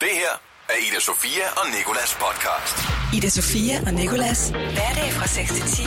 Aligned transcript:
Det 0.00 0.08
her 0.12 0.34
er 0.68 0.78
Ida 0.86 1.00
Sofia 1.00 1.46
og 1.60 1.66
Nikolas 1.76 2.12
podcast. 2.24 2.76
Ida 3.16 3.28
Sofia 3.28 3.76
og 3.86 3.94
Nikolas. 3.94 4.50
Hverdag 4.50 5.08
fra 5.18 5.26
6 5.26 5.52
til 5.52 5.62
10 5.62 5.82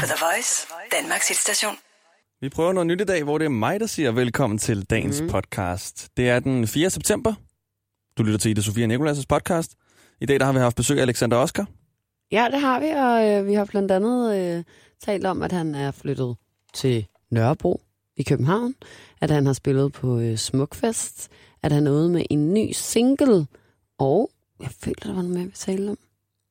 på 0.00 0.06
The 0.12 0.18
Voice, 0.24 0.52
Danmarks 0.92 1.28
hitstation. 1.28 1.76
Vi 2.40 2.48
prøver 2.48 2.72
noget 2.72 2.86
nyt 2.86 3.00
i 3.00 3.04
dag, 3.04 3.22
hvor 3.22 3.38
det 3.38 3.44
er 3.44 3.48
mig, 3.66 3.80
der 3.80 3.86
siger 3.86 4.12
velkommen 4.12 4.58
til 4.58 4.84
dagens 4.90 5.20
mm. 5.20 5.28
podcast. 5.28 6.08
Det 6.16 6.28
er 6.28 6.40
den 6.40 6.66
4. 6.68 6.90
september. 6.90 7.34
Du 8.18 8.22
lytter 8.22 8.38
til 8.38 8.50
Ida 8.50 8.60
Sofia 8.60 8.86
og 8.86 8.92
Nikolas' 8.92 9.24
podcast. 9.28 9.74
I 10.20 10.26
dag 10.26 10.40
der 10.40 10.46
har 10.46 10.52
vi 10.52 10.58
haft 10.58 10.76
besøg 10.76 10.98
af 10.98 11.02
Alexander 11.02 11.36
Oscar. 11.36 11.66
Ja, 12.32 12.48
det 12.52 12.60
har 12.60 12.80
vi, 12.80 12.88
og 12.88 13.30
øh, 13.30 13.46
vi 13.46 13.54
har 13.54 13.64
blandt 13.64 13.90
andet 13.90 14.36
øh, 14.36 14.64
talt 15.04 15.26
om, 15.26 15.42
at 15.42 15.52
han 15.52 15.74
er 15.74 15.90
flyttet 15.90 16.36
til 16.74 17.06
Nørrebro 17.30 17.82
i 18.16 18.22
København, 18.22 18.74
at 19.20 19.30
han 19.30 19.46
har 19.46 19.52
spillet 19.52 19.92
på 19.92 20.18
øh, 20.18 20.36
Smukfest, 20.38 21.30
at 21.64 21.72
han 21.72 21.88
ude 21.88 22.08
med 22.08 22.24
en 22.30 22.54
ny 22.54 22.72
single, 22.72 23.46
og 23.98 24.30
jeg 24.60 24.70
følte, 24.80 25.08
der 25.08 25.14
var 25.14 25.22
noget 25.22 25.36
mere, 25.36 25.44
vi 25.44 25.52
talte 25.54 25.90
om. 25.90 25.98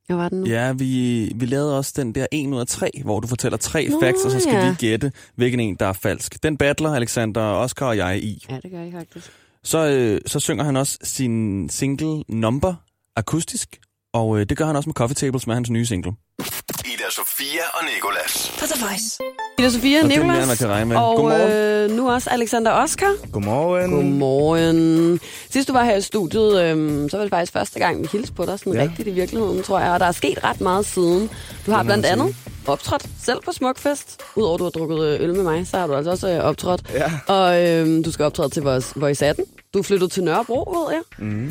Hvad 0.07 0.15
var 0.15 0.29
den 0.29 0.39
nu? 0.39 0.45
Ja, 0.45 0.73
vi, 0.73 1.31
vi 1.35 1.45
lavede 1.45 1.77
også 1.77 1.93
den 1.95 2.15
der 2.15 2.27
1 2.31 2.47
ud 2.47 2.59
af 2.59 2.67
3, 2.67 2.91
hvor 3.03 3.19
du 3.19 3.27
fortæller 3.27 3.57
tre 3.57 3.87
Nå, 3.87 3.99
facts, 4.01 4.25
og 4.25 4.31
så 4.31 4.39
skal 4.39 4.53
ja. 4.53 4.69
vi 4.69 4.75
gætte, 4.75 5.11
hvilken 5.35 5.59
en, 5.59 5.75
der 5.75 5.85
er 5.85 5.93
falsk. 5.93 6.43
Den 6.43 6.57
battler 6.57 6.93
Alexander 6.95 7.41
Oscar 7.41 7.85
og 7.85 7.97
jeg 7.97 8.23
i. 8.23 8.45
Ja, 8.49 8.59
det 8.63 8.71
gør 8.71 8.79
jeg 8.79 8.93
faktisk. 8.93 9.31
Så, 9.63 9.87
øh, 9.87 10.21
så 10.25 10.39
synger 10.39 10.63
han 10.63 10.77
også 10.77 10.97
sin 11.03 11.69
single 11.69 12.23
Number 12.27 12.75
akustisk, 13.15 13.79
og 14.13 14.39
øh, 14.39 14.45
det 14.49 14.57
gør 14.57 14.65
han 14.65 14.75
også 14.75 14.89
med 14.89 14.93
Coffee 14.93 15.15
Tables 15.15 15.47
med 15.47 15.55
hans 15.55 15.69
nye 15.69 15.85
single. 15.85 16.13
Ida 16.39 17.09
Sofia 17.11 17.61
og 17.73 17.85
Nikolas. 17.95 18.51
På 18.59 18.65
The 18.65 18.85
Voice. 18.85 19.19
Ida 19.59 19.69
Sofia, 19.69 19.97
Og 19.99 20.03
er 20.03 20.07
Nicolas, 20.07 20.47
man 20.47 20.57
kan 20.57 20.67
regne 20.67 20.85
med. 20.85 20.95
og 20.97 21.15
Godmorgen. 21.15 21.51
øh, 21.51 21.97
nu 21.97 22.11
også 22.11 22.29
Alexander 22.29 22.71
Oscar. 22.71 23.13
Godmorgen. 23.31 23.91
Godmorgen. 23.91 25.19
Sidst 25.49 25.67
du 25.67 25.73
var 25.73 25.83
her 25.83 25.95
i 25.95 26.01
studiet, 26.01 26.61
øhm, 26.63 27.09
så 27.09 27.17
var 27.17 27.23
det 27.23 27.29
faktisk 27.31 27.53
første 27.53 27.79
gang, 27.79 28.01
vi 28.01 28.07
hilste 28.11 28.33
på 28.33 28.45
dig 28.45 28.59
sådan 28.59 28.73
ja. 28.73 28.81
Rigtigt 28.81 29.07
i 29.07 29.11
virkeligheden, 29.11 29.63
tror 29.63 29.79
jeg. 29.79 29.91
Og 29.91 29.99
der 29.99 30.05
er 30.05 30.11
sket 30.11 30.43
ret 30.43 30.61
meget 30.61 30.85
siden. 30.85 31.29
Du 31.65 31.71
har 31.71 31.83
blandt 31.83 32.05
andet. 32.05 32.35
Optrådt 32.67 33.05
selv 33.23 33.37
på 33.45 33.51
Smukfest. 33.51 34.21
Udover 34.35 34.57
du 34.57 34.63
har 34.63 34.71
drukket 34.71 34.99
øh, 35.03 35.21
øl 35.21 35.33
med 35.35 35.43
mig, 35.43 35.67
så 35.67 35.77
har 35.77 35.87
du 35.87 35.93
altså 35.93 36.11
også 36.11 36.29
øh, 36.29 36.39
optrådt. 36.39 36.81
Ja. 36.93 37.11
Og 37.27 37.61
øhm, 37.67 38.03
du 38.03 38.11
skal 38.11 38.25
optræde 38.25 38.49
til 38.49 38.63
vores 38.63 38.93
Voice 38.95 39.25
18. 39.25 39.45
Du 39.73 39.79
er 39.79 39.83
flyttet 39.83 40.11
til 40.11 40.23
Nørrebro, 40.23 40.71
ved 40.79 40.93
jeg. 40.93 41.01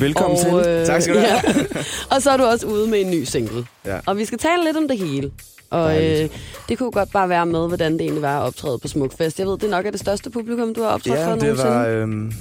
Velkommen 0.01 0.39
til. 0.39 0.53
øh, 0.53 0.85
Tak 0.85 1.01
skal 1.01 1.15
du 1.15 1.19
have. 1.19 1.39
Ja. 1.47 1.53
og 2.15 2.21
så 2.21 2.31
er 2.31 2.37
du 2.37 2.43
også 2.43 2.67
ude 2.67 2.87
med 2.87 3.01
en 3.01 3.11
ny 3.11 3.23
single. 3.23 3.65
Ja. 3.85 3.97
Og 4.05 4.17
vi 4.17 4.25
skal 4.25 4.37
tale 4.37 4.63
lidt 4.65 4.77
om 4.77 4.87
det 4.87 4.97
hele. 4.97 5.31
Og 5.69 6.03
øh, 6.05 6.29
det 6.69 6.77
kunne 6.77 6.91
godt 6.91 7.11
bare 7.11 7.29
være 7.29 7.45
med, 7.45 7.67
hvordan 7.67 7.93
det 7.93 8.01
egentlig 8.01 8.21
var 8.21 8.39
at 8.41 8.47
optræde 8.47 8.79
på 8.79 8.87
Smukfest. 8.87 9.39
Jeg 9.39 9.47
ved, 9.47 9.57
det 9.57 9.69
nok 9.69 9.85
er 9.85 9.91
det 9.91 9.99
største 9.99 10.29
publikum, 10.29 10.73
du 10.73 10.81
har 10.81 10.89
optrådt 10.89 11.17
for 11.19 11.23
Ja, 11.29 11.31
det 11.35 11.41
nogensinde. 11.41 11.69
var, 11.71 11.87
øhm, 11.87 12.33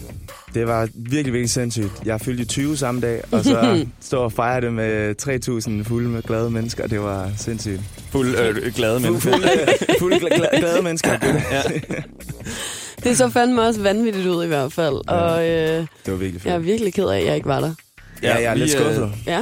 det 0.54 0.66
var 0.66 0.88
virkelig, 0.94 1.32
virkelig 1.32 1.50
sindssygt. 1.50 1.92
Jeg 2.04 2.20
fyldte 2.20 2.44
20 2.44 2.76
samme 2.76 3.00
dag, 3.00 3.22
og 3.30 3.44
så 3.44 3.84
stå 4.00 4.22
og 4.22 4.32
fejre 4.32 4.60
det 4.60 4.72
med 4.72 5.14
3.000 5.82 5.88
fulde 5.88 6.08
med 6.08 6.22
glade 6.22 6.50
mennesker. 6.50 6.86
Det 6.86 7.00
var 7.00 7.30
sindssygt. 7.38 7.80
Fuld 8.12 8.34
øh, 8.38 8.72
glade 8.74 9.00
Fuld, 9.00 9.10
mennesker. 9.10 9.32
fulde, 9.32 9.48
fulde 9.98 10.16
gla- 10.16 10.34
gla- 10.34 10.58
glade 10.58 10.82
mennesker. 10.82 11.12
Ja. 11.52 11.62
Det 13.04 13.16
så 13.18 13.30
fandme 13.30 13.62
også 13.62 13.80
vanvittigt 13.80 14.26
ud 14.26 14.44
i 14.44 14.46
hvert 14.46 14.72
fald. 14.72 14.94
Ja. 15.08 15.12
Og 15.14 15.48
øh, 15.48 15.50
Det 15.50 15.86
var 16.06 16.14
virkelig 16.14 16.44
jeg 16.44 16.52
er 16.52 16.56
fedt. 16.58 16.66
virkelig 16.66 16.94
ked 16.94 17.04
af, 17.08 17.18
at 17.20 17.26
jeg 17.26 17.34
ikke 17.36 17.48
var 17.48 17.60
der. 17.60 17.74
Ja, 18.22 18.34
jeg 18.34 18.44
er 18.44 18.54
lidt 18.54 18.74
øh, 18.74 18.80
skuffet. 18.80 19.12
Ja, 19.26 19.38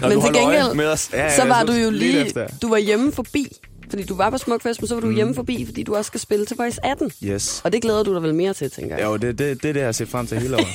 Nå, 0.00 0.08
Men 0.08 0.20
til 0.20 0.30
gengæld- 0.34 0.74
med 0.74 0.86
os. 0.86 1.10
Ja, 1.12 1.36
så 1.36 1.42
ja, 1.42 1.48
var 1.48 1.62
du 1.64 1.72
jo 1.72 1.90
lige... 1.90 2.32
Du 2.62 2.68
var 2.68 2.76
hjemme 2.78 3.12
forbi, 3.12 3.46
fordi 3.92 4.04
du 4.04 4.14
var 4.14 4.30
på 4.30 4.38
Smukfest, 4.38 4.80
men 4.80 4.88
så 4.88 4.94
var 4.94 5.00
du 5.00 5.06
Mm. 5.06 5.14
hjemme 5.14 5.34
forbi, 5.34 5.64
fordi 5.66 5.82
du 5.82 5.96
også 5.96 6.06
skal 6.08 6.20
spille 6.20 6.46
til 6.46 6.56
Voice 6.56 6.84
18. 6.86 7.12
Yes. 7.24 7.60
Og 7.64 7.72
det 7.72 7.82
glæder 7.82 8.02
du 8.02 8.14
dig 8.14 8.22
vel 8.22 8.34
mere 8.34 8.54
til, 8.54 8.70
tænker 8.70 8.96
jeg. 8.96 9.04
Jo, 9.04 9.16
det, 9.16 9.38
det, 9.38 9.62
det 9.62 9.68
er 9.68 9.72
det, 9.72 9.76
jeg 9.80 9.84
har 9.86 9.92
set 9.92 10.08
frem 10.08 10.26
til 10.26 10.38
hele 10.40 10.56
året. 10.56 10.66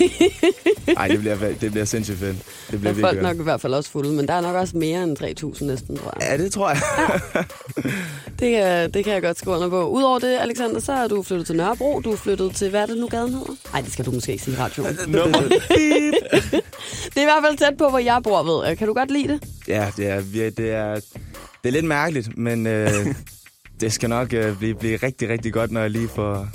Ej, 0.98 1.08
det 1.08 1.20
bliver, 1.20 1.36
det 1.62 1.72
bliver 1.72 1.86
sindssygt 1.86 2.18
fedt. 2.20 2.38
Det 2.38 2.46
Der 2.72 2.78
bliver 2.78 2.94
er 2.96 3.00
folk 3.00 3.22
nok 3.22 3.38
i 3.40 3.44
hvert 3.44 3.62
fald 3.62 3.74
også 3.74 3.90
fulde, 3.92 4.12
men 4.14 4.28
der 4.28 4.34
er 4.34 4.42
nok 4.42 4.56
også 4.56 4.78
mere 4.78 5.04
end 5.04 5.18
3.000 5.58 5.64
næsten, 5.66 5.98
tror 5.98 6.14
jeg. 6.20 6.28
Ja, 6.32 6.44
det 6.44 6.52
tror 6.54 6.70
jeg. 6.70 6.80
Det, 8.40 8.52
kan, 8.52 8.92
det 8.92 9.03
kan 9.03 9.14
jeg 9.14 9.22
godt 9.22 9.38
skrive 9.40 9.56
under 9.56 9.70
på. 9.70 9.88
Udover 9.90 10.20
det, 10.20 10.38
Alexander, 10.41 10.80
så 10.80 10.91
er 10.94 11.08
du 11.08 11.24
flyttet 11.24 11.47
til 11.47 11.56
Nørrebro. 11.56 12.00
Du 12.00 12.12
er 12.12 12.16
flyttet 12.18 12.56
til, 12.56 12.70
hvad 12.70 12.81
er 12.81 12.86
det 12.86 12.97
nu 12.97 13.08
gaden 13.08 13.30
hedder? 13.34 13.56
Nej, 13.74 13.81
det 13.81 13.94
skal 13.94 14.06
du 14.06 14.12
måske 14.12 14.31
ikke 14.31 14.44
sige 14.44 14.56
i 14.56 14.59
radioen. 14.59 14.97
Det 17.14 17.18
er 17.18 17.22
i 17.22 17.24
hvert 17.24 17.44
fald 17.47 17.58
tæt 17.58 17.78
på, 17.78 17.90
hvor 17.90 18.00
jeg 18.00 18.20
bor, 18.24 18.44
ved. 18.44 18.75
Kan 18.75 18.88
du 18.88 18.94
godt 18.94 19.12
lide 19.12 19.28
det? 19.28 19.44
Ja, 19.68 19.91
det 19.97 20.08
er, 20.08 20.22
det 20.58 20.72
er, 20.72 21.00
det 21.63 21.69
er 21.69 21.73
lidt 21.73 21.85
mærkeligt, 21.85 22.38
men 22.38 22.68
øh, 22.68 22.90
det 23.81 23.94
skal 23.94 24.09
nok 24.09 24.34
øh, 24.34 24.57
blive, 24.57 24.75
blive 24.75 24.97
rigtig, 24.97 25.29
rigtig 25.29 25.53
godt, 25.53 25.72
når 25.72 25.81
jeg 25.81 25.91
lige 25.91 26.07
får... 26.07 26.47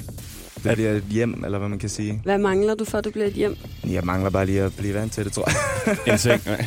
Det 0.64 0.74
bliver 0.74 0.90
et 0.92 1.02
hjem, 1.10 1.44
eller 1.44 1.58
hvad 1.58 1.68
man 1.68 1.78
kan 1.78 1.88
sige. 1.88 2.20
Hvad 2.24 2.38
mangler 2.38 2.74
du 2.74 2.84
for, 2.84 2.98
at 2.98 3.04
det 3.04 3.12
bliver 3.12 3.26
et 3.26 3.32
hjem? 3.32 3.56
Jeg 3.88 4.04
mangler 4.04 4.30
bare 4.30 4.46
lige 4.46 4.62
at 4.62 4.72
blive 4.76 4.94
vant 4.94 5.12
til 5.12 5.24
det, 5.24 5.32
tror 5.32 5.48
jeg. 5.50 5.96
En 6.12 6.18
seng. 6.18 6.42
Nej. 6.46 6.66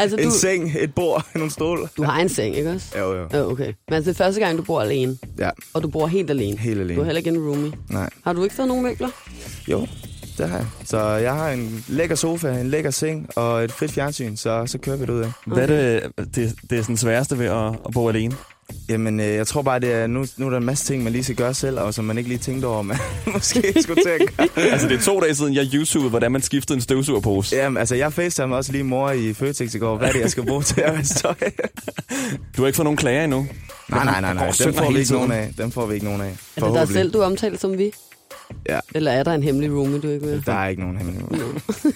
Altså, 0.00 0.16
En 0.16 0.24
du, 0.24 0.30
seng, 0.30 0.72
et 0.78 0.94
bord, 0.94 1.26
nogle 1.34 1.50
stole. 1.50 1.88
du 1.96 2.02
har 2.02 2.20
en 2.20 2.28
seng, 2.28 2.56
ikke 2.56 2.70
også? 2.70 2.98
Jo, 2.98 3.12
jo. 3.14 3.28
Ja, 3.32 3.42
okay. 3.46 3.72
Men 3.88 3.94
altså, 3.94 4.10
det 4.12 4.20
er 4.20 4.24
første 4.24 4.40
gang, 4.40 4.58
du 4.58 4.62
bor 4.62 4.80
alene, 4.80 5.18
Ja, 5.38 5.50
og 5.74 5.82
du 5.82 5.88
bor 5.88 6.06
helt 6.06 6.30
alene. 6.30 6.58
helt 6.58 6.76
Du 6.76 6.80
alene. 6.82 7.00
er 7.00 7.04
heller 7.04 7.18
ikke 7.18 7.30
en 7.30 7.38
roomie. 7.38 7.72
Nej. 7.90 8.10
Har 8.24 8.32
du 8.32 8.42
ikke 8.42 8.54
fået 8.54 8.68
nogen 8.68 8.82
møbler? 8.82 9.08
Jo, 9.68 9.86
det 10.38 10.48
har 10.48 10.56
jeg. 10.56 10.66
Så 10.84 10.98
jeg 11.00 11.34
har 11.34 11.50
en 11.50 11.84
lækker 11.88 12.16
sofa, 12.16 12.48
en 12.60 12.70
lækker 12.70 12.90
seng 12.90 13.28
og 13.36 13.64
et 13.64 13.72
fedt 13.72 13.92
fjernsyn, 13.92 14.36
så, 14.36 14.66
så 14.66 14.78
kører 14.78 14.96
vi 14.96 15.02
det 15.02 15.10
ud 15.10 15.20
af. 15.20 15.30
Hvad 15.46 15.62
er 15.62 15.66
det, 15.66 16.02
det, 16.34 16.54
det 16.70 16.78
er 16.78 16.82
sådan 16.82 16.96
sværeste 16.96 17.38
ved 17.38 17.46
at, 17.46 17.66
at 17.86 17.92
bo 17.94 18.08
alene? 18.08 18.36
Jamen, 18.88 19.20
øh, 19.20 19.26
jeg 19.26 19.46
tror 19.46 19.62
bare, 19.62 19.78
det 19.80 19.92
er, 19.92 20.06
nu, 20.06 20.26
nu 20.36 20.46
er 20.46 20.50
der 20.50 20.56
en 20.56 20.64
masse 20.64 20.84
ting, 20.84 21.04
man 21.04 21.12
lige 21.12 21.24
skal 21.24 21.36
gøre 21.36 21.54
selv, 21.54 21.80
og 21.80 21.94
som 21.94 22.04
man 22.04 22.18
ikke 22.18 22.28
lige 22.28 22.38
tænkte 22.38 22.66
over, 22.66 22.82
man 22.82 22.96
måske 23.34 23.82
skulle 23.82 24.02
til 24.02 24.10
at 24.10 24.20
gøre. 24.36 24.48
Altså, 24.72 24.88
det 24.88 24.96
er 24.96 25.00
to 25.02 25.20
dage 25.20 25.34
siden, 25.34 25.54
jeg 25.54 25.66
YouTubede, 25.74 26.10
hvordan 26.10 26.32
man 26.32 26.42
skiftede 26.42 26.76
en 26.76 26.80
støvsugerpose. 26.80 27.56
Jamen, 27.56 27.76
altså, 27.76 27.94
jeg 27.94 28.12
facetimede 28.12 28.58
også 28.58 28.72
lige 28.72 28.84
mor 28.84 29.10
i 29.10 29.32
Føtex 29.32 29.74
i 29.74 29.78
går. 29.78 29.96
Hvad 29.96 30.08
er 30.08 30.12
det, 30.12 30.20
jeg 30.20 30.30
skal 30.30 30.46
bruge 30.46 30.62
til 30.62 30.80
at 30.80 30.98
vaske 30.98 31.14
tøj? 31.14 31.34
Du 32.56 32.62
har 32.62 32.66
ikke 32.66 32.76
fået 32.76 32.84
nogen 32.84 32.96
klager 32.96 33.24
endnu. 33.24 33.46
nej, 33.88 34.04
nej, 34.04 34.20
nej, 34.20 34.34
nej. 34.34 34.52
Dem 34.64 34.74
får 34.74 34.90
vi 34.90 34.98
ikke 34.98 35.12
nogen 35.12 35.32
af. 35.32 35.50
Dem 35.58 35.70
får 35.70 35.86
vi 35.86 35.94
ikke 35.94 36.06
nogen 36.06 36.20
af. 36.20 36.36
Er 36.56 36.64
det 36.64 36.74
dig 36.74 36.88
selv, 36.88 37.12
du 37.12 37.22
omtaler 37.22 37.58
som 37.58 37.78
vi? 37.78 37.92
Ja. 38.68 38.80
Eller 38.94 39.10
er 39.10 39.22
der 39.22 39.32
en 39.32 39.42
hemmelig 39.42 39.72
roomie, 39.72 40.00
du 40.00 40.08
ikke 40.08 40.26
vil? 40.26 40.42
Der 40.46 40.52
er 40.52 40.68
ikke 40.68 40.82
nogen 40.82 40.96
hemmelighed. 40.98 41.46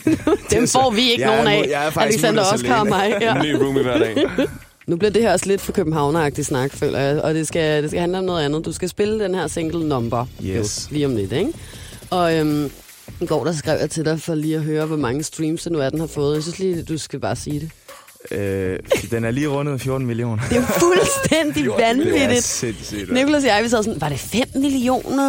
Dem 0.50 0.68
får 0.68 0.90
vi 0.90 1.10
ikke 1.10 1.22
Jeg 1.22 1.32
er 1.32 1.42
nogen 1.44 1.64
af. 1.64 1.68
jeg 1.70 1.86
er 1.86 1.90
faktisk 1.90 2.24
Alexander 2.24 2.42
Oscar 2.52 2.80
og 2.80 2.86
mig. 2.86 3.14
Ja. 3.20 3.34
En 3.34 3.42
ny 3.42 3.52
roomie 3.54 3.82
hver 3.82 3.98
dag. 3.98 4.16
Nu 4.86 4.96
bliver 4.96 5.10
det 5.10 5.22
her 5.22 5.32
også 5.32 5.46
lidt 5.46 5.60
for 5.60 5.72
københavneragtig 5.72 6.46
snak, 6.46 6.72
føler 6.72 6.98
jeg. 6.98 7.20
Og 7.22 7.34
det 7.34 7.46
skal, 7.48 7.82
det 7.82 7.90
skal 7.90 8.00
handle 8.00 8.18
om 8.18 8.24
noget 8.24 8.44
andet. 8.44 8.64
Du 8.64 8.72
skal 8.72 8.88
spille 8.88 9.24
den 9.24 9.34
her 9.34 9.46
single 9.46 9.88
number. 9.88 10.26
Yes. 10.44 10.88
Jo, 10.90 10.94
lige 10.94 11.06
om 11.06 11.16
lidt, 11.16 11.32
ikke? 11.32 11.52
Og 12.10 12.36
øhm, 12.38 12.70
i 13.20 13.26
går 13.26 13.44
der 13.44 13.52
skrev 13.52 13.78
jeg 13.80 13.90
til 13.90 14.04
dig 14.04 14.20
for 14.20 14.34
lige 14.34 14.56
at 14.56 14.62
høre, 14.62 14.86
hvor 14.86 14.96
mange 14.96 15.22
streams 15.22 15.62
det 15.62 15.72
nu 15.72 15.78
er, 15.78 15.90
den 15.90 16.00
har 16.00 16.06
fået. 16.06 16.34
Jeg 16.34 16.42
synes 16.42 16.58
lige, 16.58 16.82
du 16.82 16.98
skal 16.98 17.20
bare 17.20 17.36
sige 17.36 17.60
det. 17.60 17.70
Øh, 18.30 18.78
den 19.10 19.24
er 19.24 19.30
lige 19.30 19.48
rundet 19.48 19.80
14 19.80 20.06
millioner. 20.06 20.42
Det 20.50 20.56
er 20.58 20.62
fuldstændig 20.62 21.64
Det 21.64 21.72
er 21.72 21.86
vanvittigt. 21.86 22.44
sindssygt. 22.44 23.00
hva'? 23.10 23.12
Nicholas 23.14 23.42
og 23.44 23.48
jeg, 23.48 23.60
vi 23.64 23.68
sad 23.68 23.82
sådan, 23.82 24.00
var 24.00 24.08
det 24.08 24.18
5 24.18 24.42
millioner? 24.54 25.26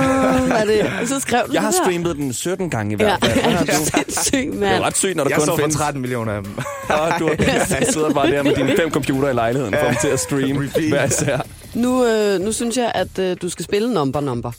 Var 0.47 0.63
det? 0.65 0.81
Og 1.01 1.07
så 1.07 1.19
skrev 1.19 1.41
du 1.47 1.53
Jeg 1.53 1.61
har 1.61 1.71
streamet 1.71 2.15
den 2.15 2.33
17 2.33 2.69
gange 2.69 2.91
i 2.95 2.97
Ja, 2.99 3.05
hvert 3.05 3.25
fald. 3.25 3.55
Er 3.55 3.59
du? 3.65 3.71
sindssygt, 3.71 4.33
Det 4.33 4.55
er 4.55 4.59
mand. 4.59 4.83
ret 4.83 4.97
sygt, 4.97 5.15
når 5.15 5.23
der 5.23 5.29
Jeg 5.29 5.37
kun 5.37 5.45
står 5.45 5.53
for 5.55 5.61
findes... 5.61 5.75
13 5.75 6.01
millioner 6.01 6.33
af 6.33 6.43
dem. 6.43 6.53
Og 6.89 7.19
du 7.19 7.29
jeg 7.47 7.87
sidder 7.89 8.13
bare 8.13 8.31
der 8.31 8.43
med 8.43 8.55
dine 8.55 8.75
fem 8.77 8.91
computer 8.91 9.29
i 9.29 9.33
lejligheden, 9.33 9.73
for 9.73 10.01
til 10.01 10.07
at 10.07 10.19
streame 10.19 10.69
hver 10.89 11.05
især. 11.05 11.39
Nu, 11.73 12.05
øh, 12.05 12.39
nu 12.39 12.51
synes 12.51 12.77
jeg, 12.77 12.91
at 12.95 13.19
øh, 13.19 13.37
du 13.41 13.49
skal 13.49 13.65
spille 13.65 13.93
number 13.93 14.21
number. 14.21 14.51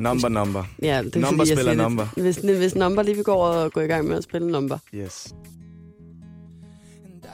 Number, 0.00 0.28
number. 0.28 0.64
Ja, 0.82 1.02
det 1.04 1.16
er 1.16 1.20
Number 1.20 1.38
fordi, 1.44 1.50
jeg 1.50 1.58
spiller 1.58 1.74
number. 1.74 2.06
Det. 2.14 2.22
Hvis, 2.22 2.36
hvis 2.36 2.74
number 2.74 3.02
lige 3.02 3.14
vil 3.14 3.24
gå 3.24 3.32
og 3.34 3.72
gå 3.72 3.80
i 3.80 3.86
gang 3.86 4.08
med 4.08 4.16
at 4.16 4.24
spille 4.24 4.50
number. 4.50 4.78
Yes. 4.94 5.28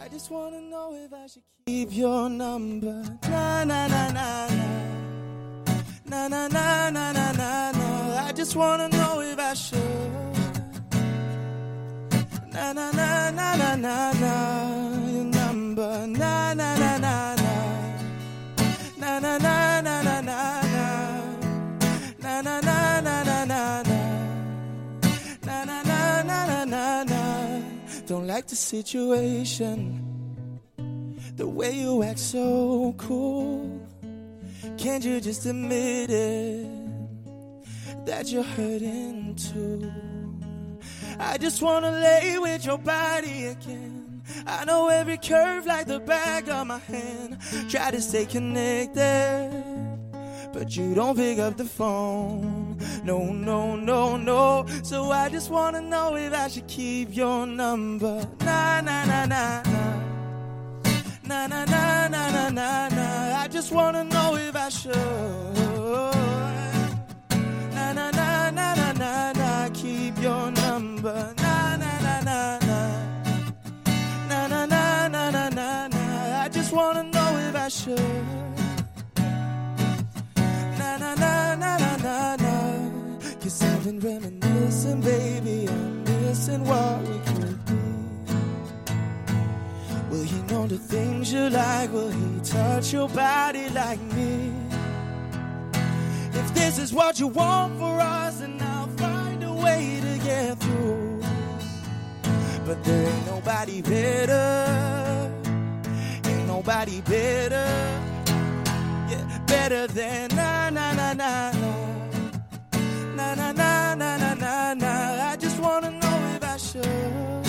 I 0.03 0.09
just 0.09 0.31
wanna 0.31 0.61
know 0.61 0.95
if 0.95 1.13
I 1.13 1.27
should 1.27 1.43
keep 1.67 1.93
your 1.93 2.29
number. 2.29 3.03
Na 3.29 3.65
na 3.65 3.87
na 3.87 4.11
na 4.13 4.47
na. 4.49 4.67
Na 6.07 6.29
na 6.29 6.49
na 6.49 6.91
na 6.91 7.13
na 7.13 7.33
na 7.33 7.73
na. 7.73 8.27
I 8.27 8.33
just 8.33 8.55
wanna 8.57 8.89
know 8.89 9.21
if 9.21 9.39
I 9.39 9.55
should. 9.55 9.81
Na 12.53 12.73
na 12.73 12.91
na 12.93 13.31
na 13.31 13.57
na 13.57 13.75
na 13.77 14.13
na. 14.13 14.35
Your 15.11 15.25
number. 15.25 16.07
Na 16.07 16.54
Don't 28.07 28.27
like 28.27 28.47
the 28.47 28.57
situation. 28.57 30.61
The 31.37 31.49
way 31.49 31.73
you 31.73 32.03
act 32.03 32.19
so 32.19 32.95
cool. 32.99 33.81
Can't 34.77 35.03
you 35.03 35.23
just 35.23 35.47
admit 35.47 36.11
it? 36.11 36.67
That 38.05 38.31
you're 38.31 38.43
hurting 38.43 39.37
too. 39.37 39.91
I 41.19 41.39
just 41.39 41.63
wanna 41.63 41.93
lay 41.93 42.39
with 42.39 42.67
your 42.67 42.77
body 42.77 43.47
again. 43.47 44.23
I 44.47 44.67
know 44.67 44.89
every 44.89 45.17
curve 45.17 45.65
like 45.65 45.87
the 45.87 46.01
back 46.01 46.47
of 46.49 46.67
my 46.67 46.79
hand. 46.79 47.39
Try 47.71 47.91
to 47.91 48.03
stay 48.03 48.27
connected, 48.27 49.51
but 50.53 50.77
you 50.77 50.95
don't 50.95 51.17
pick 51.17 51.39
up 51.39 51.57
the 51.57 51.65
phone. 51.65 52.64
No, 53.05 53.19
no, 53.33 53.77
no, 53.77 54.17
no. 54.17 54.65
So 54.83 55.11
I 55.11 55.29
just 55.29 55.51
wanna 55.51 55.83
know 55.83 56.17
if 56.17 56.33
I 56.33 56.49
should 56.49 56.67
keep 56.67 57.15
your 57.15 57.47
number. 57.47 58.27
Nah, 58.41 58.81
nah, 58.81 59.05
nah, 59.05 59.27
nah, 59.27 59.63
nah. 59.63 60.01
Na 61.27 61.47
na 61.47 61.65
na 61.67 62.09
na 62.09 62.31
na 62.31 62.49
na 62.49 62.89
na. 62.89 63.41
I 63.43 63.49
just 63.49 63.73
wanna 63.73 64.05
know 64.05 64.37
if 64.37 64.57
I 64.57 64.69
should. 64.71 64.95
Na 67.75 67.93
na 67.93 68.11
na 68.11 68.51
na 68.51 68.75
na 68.75 68.93
na 68.93 69.33
na. 69.33 69.69
Keep 69.75 70.19
your 70.23 70.51
number. 70.51 71.35
Na 71.43 71.77
na 71.77 71.93
na 72.07 72.21
na 72.29 72.59
na. 72.69 72.79
Na 74.31 74.47
na 74.49 74.67
na 74.67 75.09
na 75.09 75.31
na 75.31 75.49
na 75.51 75.89
na. 75.89 76.43
I 76.45 76.49
just 76.49 76.73
wanna 76.73 77.03
know 77.03 77.37
if 77.49 77.55
I 77.55 77.69
should. 77.69 78.44
Been 83.85 84.01
reminiscing, 84.01 85.03
baby. 85.03 85.69
I'm 85.69 86.05
missing 86.05 86.65
what 86.65 87.03
we 87.03 87.19
could 87.19 87.65
be. 87.67 87.75
Will 90.09 90.23
he 90.23 90.41
know 90.51 90.67
the 90.67 90.79
things 90.79 91.31
you 91.31 91.51
like? 91.51 91.93
Will 91.93 92.09
he 92.09 92.41
touch 92.41 92.95
your 92.95 93.11
body 93.11 93.69
like 93.69 94.01
me? 94.15 94.55
If 96.33 96.55
this 96.55 96.79
is 96.79 96.95
what 96.95 97.21
you 97.21 97.27
want 97.27 97.79
for 97.79 98.01
us, 98.01 98.39
then 98.39 98.57
I'll 98.63 98.87
find 98.87 99.45
a 99.45 99.53
way 99.53 100.01
to 100.01 100.25
get 100.25 100.59
through. 100.61 101.21
But 102.65 102.83
there 102.85 103.07
ain't 103.07 103.27
nobody 103.27 103.83
better. 103.83 105.31
Ain't 106.25 106.47
nobody 106.47 107.03
better. 107.03 107.67
Yeah, 109.11 109.39
better 109.47 109.87
than 109.89 110.35
na 110.35 110.71
na 110.71 110.95
na. 110.95 111.13
Na 111.13 111.35
na 111.35 111.51
na 111.53 113.35
na 113.35 113.53
na 113.53 113.74
should. 116.75 117.47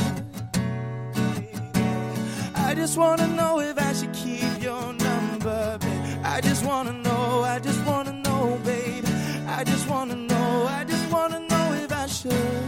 I 2.67 2.69
just 2.81 2.95
wanna 2.97 3.27
know 3.39 3.53
if 3.69 3.75
I 3.89 3.91
should 3.97 4.13
keep 4.23 4.53
your 4.67 4.85
number, 5.07 5.61
babe. 5.83 6.03
I 6.35 6.37
just 6.49 6.63
wanna 6.69 6.93
know, 7.07 7.25
I 7.53 7.57
just 7.67 7.81
wanna 7.89 8.13
know, 8.25 8.43
babe. 8.69 9.07
I 9.57 9.61
just 9.71 9.85
wanna 9.91 10.17
know, 10.29 10.49
I 10.79 10.81
just 10.91 11.07
wanna 11.15 11.39
know 11.51 11.65
if 11.83 11.91
I 12.03 12.05
should. 12.17 12.63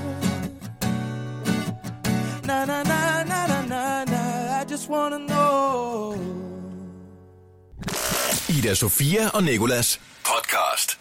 Na 2.50 2.65
na 2.69 2.80
na 2.92 3.01
na 3.31 3.39
na 3.51 3.59
na 3.74 3.83
na. 4.13 4.21
I 4.62 4.63
just 4.74 4.86
wanna 4.94 5.19
know. 5.31 6.15
Ida 8.57 8.75
Sofia 8.75 9.30
og 9.33 9.44
Nikolas 9.44 10.00
podcast. 10.24 10.98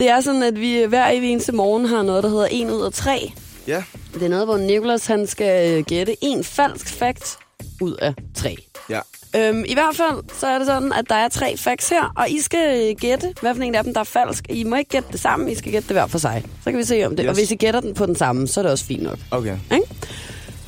Det 0.00 0.08
er 0.08 0.20
sådan, 0.20 0.42
at 0.42 0.60
vi 0.60 0.84
hver 0.84 1.08
evig 1.08 1.30
eneste 1.32 1.52
morgen 1.52 1.86
har 1.86 2.02
noget, 2.02 2.22
der 2.22 2.28
hedder 2.28 2.48
1 2.50 2.70
ud 2.70 2.84
af 2.84 2.92
3. 2.92 3.32
Ja, 3.66 3.84
Det 4.14 4.22
er 4.22 4.28
noget, 4.28 4.46
hvor 4.46 4.56
Nicholas 4.56 5.06
han 5.06 5.26
skal 5.26 5.78
øh, 5.78 5.84
gætte 5.84 6.16
en 6.22 6.44
falsk 6.44 6.88
fact 6.88 7.38
ud 7.80 7.92
af 7.94 8.14
3. 8.36 8.56
ja. 8.90 9.00
Øhm, 9.36 9.64
I 9.66 9.74
hvert 9.74 9.96
fald 9.96 10.38
så 10.40 10.46
er 10.46 10.58
det 10.58 10.66
sådan, 10.66 10.92
at 10.92 11.04
der 11.08 11.14
er 11.14 11.28
tre 11.28 11.56
facts 11.56 11.88
her, 11.88 12.12
og 12.16 12.30
I 12.30 12.40
skal 12.40 12.88
øh, 12.90 12.96
gætte, 13.00 13.34
hvad 13.40 13.54
for 13.54 13.62
en 13.62 13.74
af 13.74 13.84
dem, 13.84 13.94
der 13.94 14.00
er 14.00 14.04
falsk. 14.04 14.44
I 14.48 14.64
må 14.64 14.76
ikke 14.76 14.90
gætte 14.90 15.08
det 15.12 15.20
sammen, 15.20 15.48
I 15.48 15.54
skal 15.54 15.72
gætte 15.72 15.88
det 15.88 15.94
hver 15.94 16.06
for 16.06 16.18
sig. 16.18 16.44
Så 16.64 16.70
kan 16.70 16.78
vi 16.78 16.84
se 16.84 17.04
om 17.06 17.16
det. 17.16 17.24
Yes. 17.24 17.28
Og 17.28 17.34
hvis 17.34 17.50
I 17.50 17.54
gætter 17.54 17.80
den 17.80 17.94
på 17.94 18.06
den 18.06 18.16
samme, 18.16 18.48
så 18.48 18.60
er 18.60 18.62
det 18.62 18.72
også 18.72 18.84
fint 18.84 19.02
nok. 19.02 19.18
Okay. 19.30 19.56
Ikke? 19.72 19.86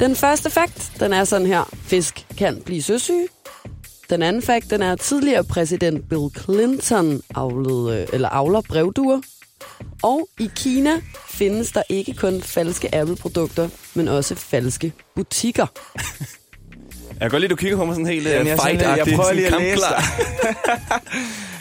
Den 0.01 0.17
første 0.17 0.51
fakt, 0.51 0.93
den 1.01 1.13
er 1.13 1.25
sådan 1.25 1.47
her. 1.47 1.63
Fisk 1.73 2.27
kan 2.39 2.63
blive 2.65 2.83
søsyge. 2.83 3.29
Den 4.11 4.23
anden 4.23 4.43
fakt, 4.43 4.71
den 4.71 4.83
er, 4.83 4.93
at 4.93 5.01
tidligere 5.01 5.45
præsident 5.45 6.09
Bill 6.09 6.29
Clinton 6.45 7.23
avlede, 7.35 8.01
øh, 8.01 8.07
eller 8.13 8.29
avler 8.29 8.61
brevduer. 8.69 9.21
Og 10.03 10.29
i 10.41 10.51
Kina 10.57 11.01
findes 11.29 11.73
der 11.73 11.83
ikke 11.89 12.15
kun 12.15 12.43
falske 12.43 12.95
Apple-produkter, 12.95 13.69
men 13.95 14.09
også 14.09 14.35
falske 14.35 14.93
butikker. 15.15 15.67
Jeg 17.21 17.21
kan 17.21 17.31
godt 17.31 17.41
lide, 17.41 17.45
at 17.45 17.51
du 17.51 17.57
kigger 17.57 17.77
på 17.77 17.85
mig 17.85 17.95
sådan 17.95 18.07
helt 18.07 18.27
Jamen, 18.29 18.41
uh, 18.43 18.47
jeg, 18.49 18.53
er 18.57 18.63
fight 18.63 18.79
lidt- 18.79 19.07
jeg 19.09 19.17
prøver 19.17 19.33
lige 19.33 19.47
at 19.47 19.53
læse 19.61 19.81
dig. 19.81 20.03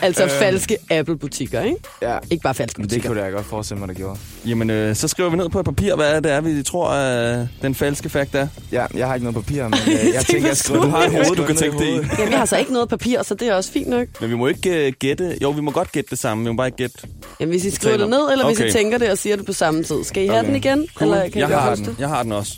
Altså 0.02 0.24
øh. 0.24 0.30
falske 0.30 0.78
Apple-butikker, 0.92 1.62
ikke? 1.62 1.78
Ja. 2.02 2.18
Ikke 2.32 2.44
bare 2.44 2.54
falske 2.54 2.82
Men 2.82 2.84
det 2.84 2.90
butikker. 2.90 3.10
kunne 3.10 3.22
jeg 3.24 3.32
godt 3.32 3.46
forestille 3.46 3.80
mig, 3.80 3.88
der 3.88 3.94
gjorde. 3.94 4.20
Jamen, 4.46 4.70
øh, 4.70 4.96
så 4.96 5.08
skriver 5.08 5.30
vi 5.30 5.38
ned 5.38 5.50
på 5.50 5.60
et 5.60 5.66
papir, 5.66 5.96
hvad 5.96 6.22
det 6.22 6.32
er, 6.32 6.42
vi 6.42 6.64
tror, 6.64 6.90
øh, 6.90 7.48
den 7.62 7.76
falske 7.76 8.10
fakt 8.10 8.36
er. 8.36 8.48
Ja, 8.72 8.86
jeg 8.94 9.08
har 9.08 9.16
ikke 9.16 9.26
noget 9.32 9.46
papir, 9.46 9.64
men 9.64 9.74
øh, 9.88 10.06
jeg 10.16 10.26
tænker, 10.26 10.48
jeg 10.48 10.58
skriver 10.58 10.82
Du 10.82 10.88
har 10.90 10.98
et 10.98 11.14
jeg 11.14 11.24
hoved, 11.26 11.36
du 11.36 11.44
kan 11.44 11.56
tænke 11.56 11.78
det 11.78 11.86
i. 11.86 11.92
Jamen, 11.94 12.30
jeg 12.32 12.40
har 12.40 12.46
så 12.46 12.58
ikke 12.58 12.74
noget 12.74 12.90
papir, 12.90 13.24
så 13.24 13.36
det 13.36 13.48
er 13.48 13.54
også 13.54 13.72
fint 13.72 13.88
nok. 13.88 14.08
Men 14.22 14.30
vi 14.30 14.36
må 14.36 14.48
ikke 14.48 14.88
øh, 14.88 14.94
gætte. 15.00 15.38
Jo, 15.42 15.50
vi 15.50 15.62
må 15.62 15.72
godt 15.72 15.92
gætte 15.92 16.10
det 16.10 16.20
samme. 16.20 16.44
Vi 16.44 16.50
må 16.52 16.58
bare 16.58 16.68
ikke 16.68 16.78
gætte. 16.78 16.98
Jamen, 17.40 17.52
hvis 17.52 17.66
I 17.66 17.72
skriver 17.72 17.98
det 17.98 18.10
ned, 18.10 18.32
eller 18.32 18.46
okay. 18.46 18.56
hvis. 18.56 18.74
I 18.76 18.78
tænker 18.78 18.98
det 18.98 19.10
og 19.12 19.18
siger 19.18 19.36
det 19.36 19.46
på 19.46 19.54
samme 19.54 19.84
tid. 19.84 20.04
Skal 20.04 20.24
I 20.24 20.28
have 20.28 20.40
Okay. 20.40 20.48
den 20.48 20.56
igen? 20.56 20.88
Cool. 20.96 21.12
Eller 21.14 21.30
kan 21.30 21.42
jeg 21.42 21.50
I 21.50 21.54
har 21.54 21.76
den. 21.76 21.96
Jeg 22.00 22.08
har 22.10 22.24
den 22.24 22.32
også. 22.32 22.54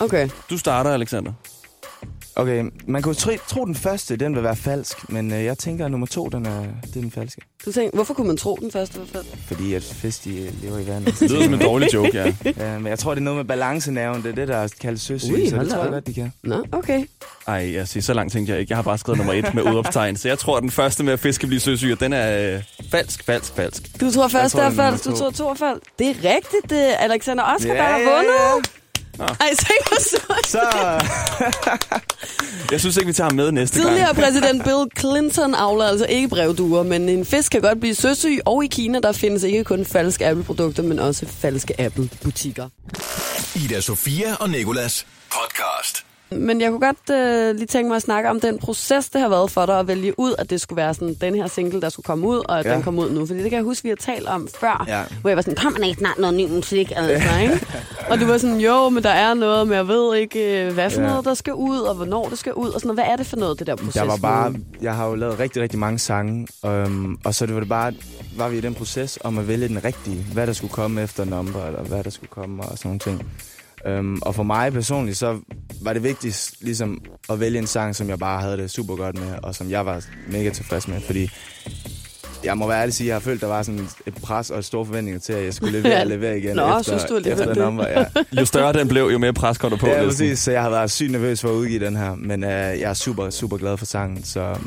Okay. 0.00 0.28
Du 0.50 0.58
starter, 0.58 0.90
Alexander. 0.90 1.32
Okay, 2.38 2.64
man 2.86 3.02
kunne 3.02 3.14
tro, 3.14 3.30
tro 3.48 3.64
den 3.64 3.74
første, 3.74 4.16
den 4.16 4.34
vil 4.34 4.42
være 4.42 4.56
falsk, 4.56 5.10
men 5.10 5.32
øh, 5.32 5.44
jeg 5.44 5.58
tænker, 5.58 5.84
at 5.84 5.90
nummer 5.90 6.06
to, 6.06 6.28
den 6.28 6.46
er, 6.46 6.60
det 6.60 6.96
er 6.96 7.00
den 7.00 7.10
falske. 7.10 7.40
Du 7.66 7.72
tænker, 7.72 7.90
hvorfor 7.94 8.14
kunne 8.14 8.26
man 8.26 8.36
tro 8.36 8.58
den 8.60 8.70
første? 8.70 8.98
Hvorfor? 8.98 9.26
Fordi 9.46 9.74
at 9.74 9.82
fisk, 9.82 10.24
de 10.24 10.42
øh, 10.42 10.62
lever 10.62 10.78
i 10.78 10.86
vandet. 10.86 11.20
Det 11.20 11.30
lyder 11.30 11.44
som 11.44 11.54
en 11.54 11.60
dårlig 11.60 11.94
joke, 11.94 12.10
ja. 12.14 12.34
ja, 12.56 12.78
men 12.78 12.86
jeg 12.86 12.98
tror, 12.98 13.14
det 13.14 13.20
er 13.20 13.24
noget 13.24 13.36
med 13.36 13.44
balancenerven. 13.44 14.22
Det 14.22 14.30
er 14.30 14.34
det, 14.34 14.48
der 14.48 14.56
er 14.56 14.68
kaldt 14.80 15.00
søsyge, 15.00 15.34
Ui, 15.34 15.48
så 15.50 15.56
det 15.56 15.70
tror 15.70 15.82
jeg 15.82 15.90
godt, 15.92 16.06
de 16.06 16.14
kan. 16.14 16.32
Nå, 16.42 16.64
okay. 16.72 17.04
Ej, 17.46 17.72
jeg 17.74 17.88
siger, 17.88 18.02
så 18.02 18.14
langt 18.14 18.32
tænkte 18.32 18.52
jeg 18.52 18.60
ikke. 18.60 18.70
Jeg 18.70 18.78
har 18.78 18.82
bare 18.82 18.98
skrevet 18.98 19.18
nummer 19.18 19.32
et 19.32 19.54
med 19.54 19.62
udopstegn. 19.62 20.16
Så 20.16 20.28
jeg 20.28 20.38
tror, 20.38 20.56
at 20.56 20.62
den 20.62 20.70
første 20.70 21.04
med 21.04 21.12
at 21.12 21.20
fiske 21.20 21.46
blive 21.46 21.60
søsyg, 21.60 22.00
den 22.00 22.12
er 22.12 22.54
øh, 22.54 22.62
falsk, 22.90 23.24
falsk, 23.24 23.54
falsk. 23.54 24.00
Du 24.00 24.10
tror 24.10 24.28
først, 24.28 24.52
tror, 24.52 24.62
det 24.62 24.78
er 24.78 24.90
falsk. 24.90 25.04
Du 25.04 25.16
tror 25.16 25.30
to. 25.30 25.48
er 25.48 25.54
falsk. 25.54 25.82
Det 25.98 26.06
er 26.06 26.14
rigtigt, 26.14 26.70
det 26.70 26.92
er 26.92 26.96
Alexander 26.96 27.44
Oscar, 27.44 27.74
der 27.74 27.82
har 27.82 27.98
Ja, 27.98 28.04
ja, 28.04 28.60
vundet. 29.18 29.36
Ej, 29.40 29.54
så 29.54 29.66
så. 30.00 30.34
Så, 30.46 30.60
Jeg 32.72 32.80
synes 32.80 32.96
ikke, 32.96 33.06
vi 33.06 33.12
tager 33.12 33.28
ham 33.28 33.36
med 33.36 33.52
næste 33.52 33.78
gang. 33.78 33.88
Tidligere 33.88 34.14
præsident 34.14 34.64
Bill 34.64 34.84
Clinton 34.98 35.54
avler 35.54 35.84
altså 35.84 36.06
ikke 36.06 36.28
brevduer, 36.28 36.82
men 36.82 37.08
en 37.08 37.24
fisk 37.26 37.52
kan 37.52 37.60
godt 37.62 37.80
blive 37.80 37.94
søsyg, 37.94 38.40
og 38.46 38.64
i 38.64 38.66
Kina 38.66 39.00
der 39.00 39.12
findes 39.12 39.42
ikke 39.42 39.64
kun 39.64 39.84
falske 39.84 40.26
Apple-produkter, 40.26 40.82
men 40.82 40.98
også 40.98 41.26
falske 41.26 41.80
Apple-butikker. 41.80 42.68
Ida 43.54 43.80
Sofia 43.80 44.34
og 44.40 44.50
Nikolas 44.50 45.06
podcast. 45.30 46.05
Men 46.30 46.60
jeg 46.60 46.70
kunne 46.70 46.80
godt 46.80 47.10
øh, 47.10 47.54
lige 47.56 47.66
tænke 47.66 47.88
mig 47.88 47.96
at 47.96 48.02
snakke 48.02 48.30
om 48.30 48.40
den 48.40 48.58
proces, 48.58 49.08
det 49.10 49.20
har 49.20 49.28
været 49.28 49.50
for 49.50 49.66
dig 49.66 49.78
at 49.78 49.88
vælge 49.88 50.18
ud, 50.20 50.34
at 50.38 50.50
det 50.50 50.60
skulle 50.60 50.76
være 50.76 50.94
sådan 50.94 51.14
den 51.20 51.34
her 51.34 51.46
single, 51.46 51.80
der 51.80 51.88
skulle 51.88 52.04
komme 52.04 52.26
ud, 52.28 52.36
og 52.48 52.58
at 52.60 52.66
ja. 52.66 52.74
Den 52.74 52.82
kom 52.82 52.98
ud 52.98 53.10
nu. 53.10 53.26
Fordi 53.26 53.40
det 53.42 53.50
kan 53.50 53.56
jeg 53.56 53.64
huske, 53.64 53.82
vi 53.82 53.88
har 53.88 53.96
talt 54.14 54.26
om 54.28 54.48
før, 54.60 54.84
ja. 54.88 55.02
Hvor 55.20 55.30
jeg 55.30 55.36
var 55.36 55.42
sådan, 55.42 55.56
kommer 55.56 55.78
der 55.78 55.86
ikke 55.86 55.98
snart 55.98 56.18
noget 56.18 56.36
ny 56.36 56.46
musik? 56.54 56.92
Altså, 56.96 57.38
ikke? 57.42 57.66
og 58.10 58.20
du 58.20 58.26
var 58.26 58.38
sådan, 58.38 58.60
jo, 58.60 58.88
men 58.88 59.02
der 59.02 59.10
er 59.10 59.34
noget, 59.34 59.66
men 59.68 59.76
jeg 59.76 59.88
ved 59.88 60.16
ikke, 60.16 60.66
øh, 60.66 60.74
hvad 60.74 60.90
for 60.90 61.00
Ja. 61.00 61.06
noget, 61.08 61.24
der 61.24 61.34
skal 61.34 61.54
ud, 61.54 61.78
og 61.78 61.94
hvornår 61.94 62.28
det 62.28 62.38
skal 62.38 62.54
ud, 62.54 62.68
og 62.68 62.80
sådan 62.80 62.88
noget. 62.88 62.96
Hvad 63.04 63.12
er 63.12 63.16
det 63.16 63.26
for 63.26 63.36
noget, 63.36 63.58
det 63.58 63.66
der 63.66 63.76
proces? 63.76 63.94
der 63.94 64.04
var 64.04 64.16
bare, 64.16 64.54
jeg 64.82 64.94
har 64.94 65.06
jo 65.08 65.14
lavet 65.14 65.38
rigtig, 65.38 65.62
rigtig 65.62 65.78
mange 65.78 65.98
sange, 65.98 66.46
øhm, 66.66 67.16
og 67.24 67.34
så 67.34 67.46
det 67.46 67.54
var 67.54 67.60
det 67.60 67.68
bare, 67.68 67.92
var 68.36 68.48
vi 68.48 68.58
i 68.58 68.60
den 68.60 68.74
proces 68.74 69.18
om 69.24 69.38
at 69.38 69.48
vælge 69.48 69.68
den 69.68 69.84
rigtige, 69.84 70.26
hvad 70.32 70.46
der 70.46 70.52
skulle 70.52 70.72
komme 70.72 71.02
efter 71.02 71.24
number, 71.24 71.66
eller 71.66 71.82
hvad 71.82 72.04
der 72.04 72.10
skulle 72.10 72.30
komme, 72.30 72.62
og 72.62 72.78
sådan 72.78 72.88
nogle 72.88 72.98
ting. 72.98 73.22
Øhm, 73.86 74.18
og 74.22 74.34
for 74.34 74.42
mig 74.42 74.72
personligt, 74.72 75.16
så 75.16 75.38
var 75.82 75.92
det 75.92 76.02
vigtigst 76.02 76.54
ligesom 76.60 77.00
at 77.30 77.40
vælge 77.40 77.58
en 77.58 77.66
sang, 77.66 77.96
som 77.96 78.08
jeg 78.08 78.18
bare 78.18 78.40
havde 78.40 78.56
det 78.56 78.70
super 78.70 78.96
godt 78.96 79.18
med, 79.18 79.34
og 79.42 79.54
som 79.54 79.70
jeg 79.70 79.86
var 79.86 80.04
mega 80.28 80.50
tilfreds 80.50 80.88
med, 80.88 81.00
fordi 81.00 81.30
jeg 82.44 82.58
må 82.58 82.66
være 82.66 82.76
ærlig 82.80 82.88
at 82.90 82.94
sige, 82.94 83.04
at 83.04 83.08
jeg 83.08 83.14
har 83.14 83.20
følt, 83.20 83.40
der 83.40 83.46
var 83.46 83.62
sådan 83.62 83.88
et 84.06 84.14
pres 84.14 84.50
og 84.50 84.64
store 84.64 84.86
forventninger 84.86 85.20
til, 85.20 85.32
at 85.32 85.44
jeg 85.44 85.54
skulle 85.54 85.80
levere 85.80 86.00
og 86.02 86.06
levere 86.06 86.38
igen 86.38 86.56
Nå, 86.56 86.68
efter, 86.68 86.82
synes 86.82 87.04
du 87.04 87.16
alligevel 87.16 87.40
efter 87.40 87.54
det? 87.54 87.62
number. 87.62 87.88
Ja. 87.88 88.04
Jo 88.40 88.44
større 88.44 88.72
den 88.72 88.88
blev, 88.88 89.08
jo 89.12 89.18
mere 89.18 89.32
pres 89.32 89.58
kom 89.58 89.70
der 89.70 89.76
på. 89.76 89.86
Ja, 89.86 90.04
præcis. 90.04 90.38
Så 90.38 90.52
jeg 90.52 90.62
har 90.62 90.70
været 90.70 90.90
sygt 90.90 91.10
nervøs 91.12 91.40
for 91.40 91.48
at 91.48 91.52
udgive 91.52 91.84
den 91.86 91.96
her. 91.96 92.14
Men 92.14 92.44
øh, 92.44 92.50
jeg 92.50 92.80
er 92.80 92.94
super, 92.94 93.30
super 93.30 93.56
glad 93.56 93.76
for 93.76 93.86
sangen, 93.86 94.24
så 94.24 94.58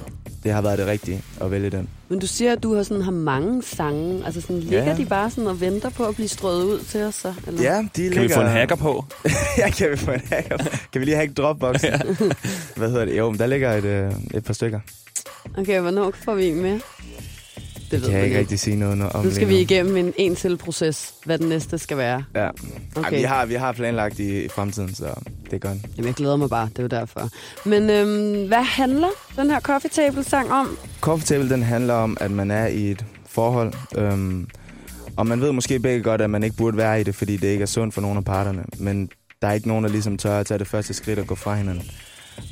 det 0.43 0.51
har 0.51 0.61
været 0.61 0.77
det 0.79 0.87
rigtige 0.87 1.21
at 1.41 1.51
vælge 1.51 1.69
den. 1.69 1.89
Men 2.09 2.19
du 2.19 2.27
siger, 2.27 2.51
at 2.51 2.63
du 2.63 2.75
har, 2.75 2.83
sådan, 2.83 3.03
har 3.03 3.11
mange 3.11 3.63
sange. 3.63 4.25
Altså 4.25 4.41
sådan, 4.41 4.59
ligger 4.59 4.83
Ja. 4.85 4.95
de 4.95 5.05
bare 5.05 5.29
sådan 5.29 5.47
og 5.47 5.61
venter 5.61 5.89
på 5.89 6.05
at 6.05 6.15
blive 6.15 6.27
strøget 6.27 6.63
ud 6.63 6.79
til 6.79 7.01
os? 7.03 7.15
Så, 7.15 7.33
eller? 7.47 7.61
Ja, 7.63 7.77
de 7.77 7.85
Kan 7.93 8.03
ligger... 8.03 8.21
vi 8.21 8.33
få 8.33 8.41
en 8.41 8.47
hacker 8.47 8.75
på? 8.75 9.05
ja, 9.57 9.69
kan 9.69 9.91
vi 9.91 9.97
få 9.97 10.11
en 10.11 10.21
hacker? 10.31 10.57
Kan 10.93 10.99
vi 11.01 11.05
lige 11.05 11.15
hacke 11.17 11.33
Dropbox? 11.33 11.81
Hvad 12.77 12.89
hedder 12.89 13.05
det? 13.05 13.17
Jo, 13.17 13.29
men 13.29 13.39
der 13.39 13.47
ligger 13.47 13.73
et, 13.73 13.85
øh, 13.85 14.11
et 14.33 14.43
par 14.43 14.53
stykker. 14.53 14.79
Okay, 15.57 15.79
hvornår 15.79 16.13
får 16.23 16.35
vi 16.35 16.45
en 16.45 16.61
mere? 16.61 16.79
Det 17.91 18.01
Kan 18.03 18.11
jeg 18.13 18.25
ikke 18.25 18.39
rigtig 18.39 18.59
sige 18.59 18.75
noget 18.75 19.01
no- 19.01 19.15
om 19.17 19.25
Nu 19.25 19.31
skal 19.31 19.47
lige 19.47 19.57
vi 19.57 19.61
igennem 19.61 19.97
en 19.97 20.13
en 20.17 20.35
til 20.35 20.57
proces, 20.57 21.13
hvad 21.25 21.37
den 21.37 21.49
næste 21.49 21.77
skal 21.77 21.97
være. 21.97 22.23
Ja. 22.35 22.47
Okay. 22.49 22.59
Okay. 22.95 23.11
Ej, 23.11 23.17
vi, 23.19 23.23
har, 23.23 23.45
vi 23.45 23.53
har 23.53 23.71
planlagt 23.71 24.19
i, 24.19 24.43
i 24.45 24.47
fremtiden, 24.49 24.95
så 24.95 25.05
det 25.45 25.53
er 25.53 25.57
godt. 25.57 25.77
Jamen, 25.97 26.07
jeg 26.07 26.13
glæder 26.13 26.35
mig 26.35 26.49
bare, 26.49 26.69
det 26.69 26.79
er 26.79 26.83
jo 26.83 26.87
derfor. 26.87 27.29
Men 27.65 27.89
øhm, 27.89 28.47
hvad 28.47 28.63
handler 28.63 29.07
den 29.39 29.49
her 29.49 29.59
Coffee 29.59 29.89
Table 29.91 30.23
sang 30.23 30.51
om? 30.51 30.77
Coffee 31.01 31.25
Table, 31.25 31.49
den 31.49 31.63
handler 31.63 31.93
om, 31.93 32.17
at 32.21 32.31
man 32.31 32.51
er 32.51 32.67
i 32.67 32.91
et 32.91 33.05
forhold, 33.27 33.73
øhm, 33.97 34.47
og 35.17 35.27
man 35.27 35.41
ved 35.41 35.51
måske 35.51 35.79
begge 35.79 36.03
godt, 36.03 36.21
at 36.21 36.29
man 36.29 36.43
ikke 36.43 36.55
burde 36.57 36.77
være 36.77 37.01
i 37.01 37.03
det, 37.03 37.15
fordi 37.15 37.37
det 37.37 37.47
ikke 37.47 37.61
er 37.61 37.65
sundt 37.65 37.93
for 37.93 38.01
nogen 38.01 38.17
af 38.17 38.25
parterne. 38.25 38.63
Men 38.77 39.09
der 39.41 39.47
er 39.47 39.51
ikke 39.53 39.67
nogen, 39.67 39.83
der 39.83 39.89
ligesom 39.89 40.17
tør 40.17 40.39
at 40.39 40.45
tage 40.45 40.57
det 40.57 40.67
første 40.67 40.93
skridt 40.93 41.19
og 41.19 41.27
gå 41.27 41.35
fra 41.35 41.55
hinanden. 41.55 41.83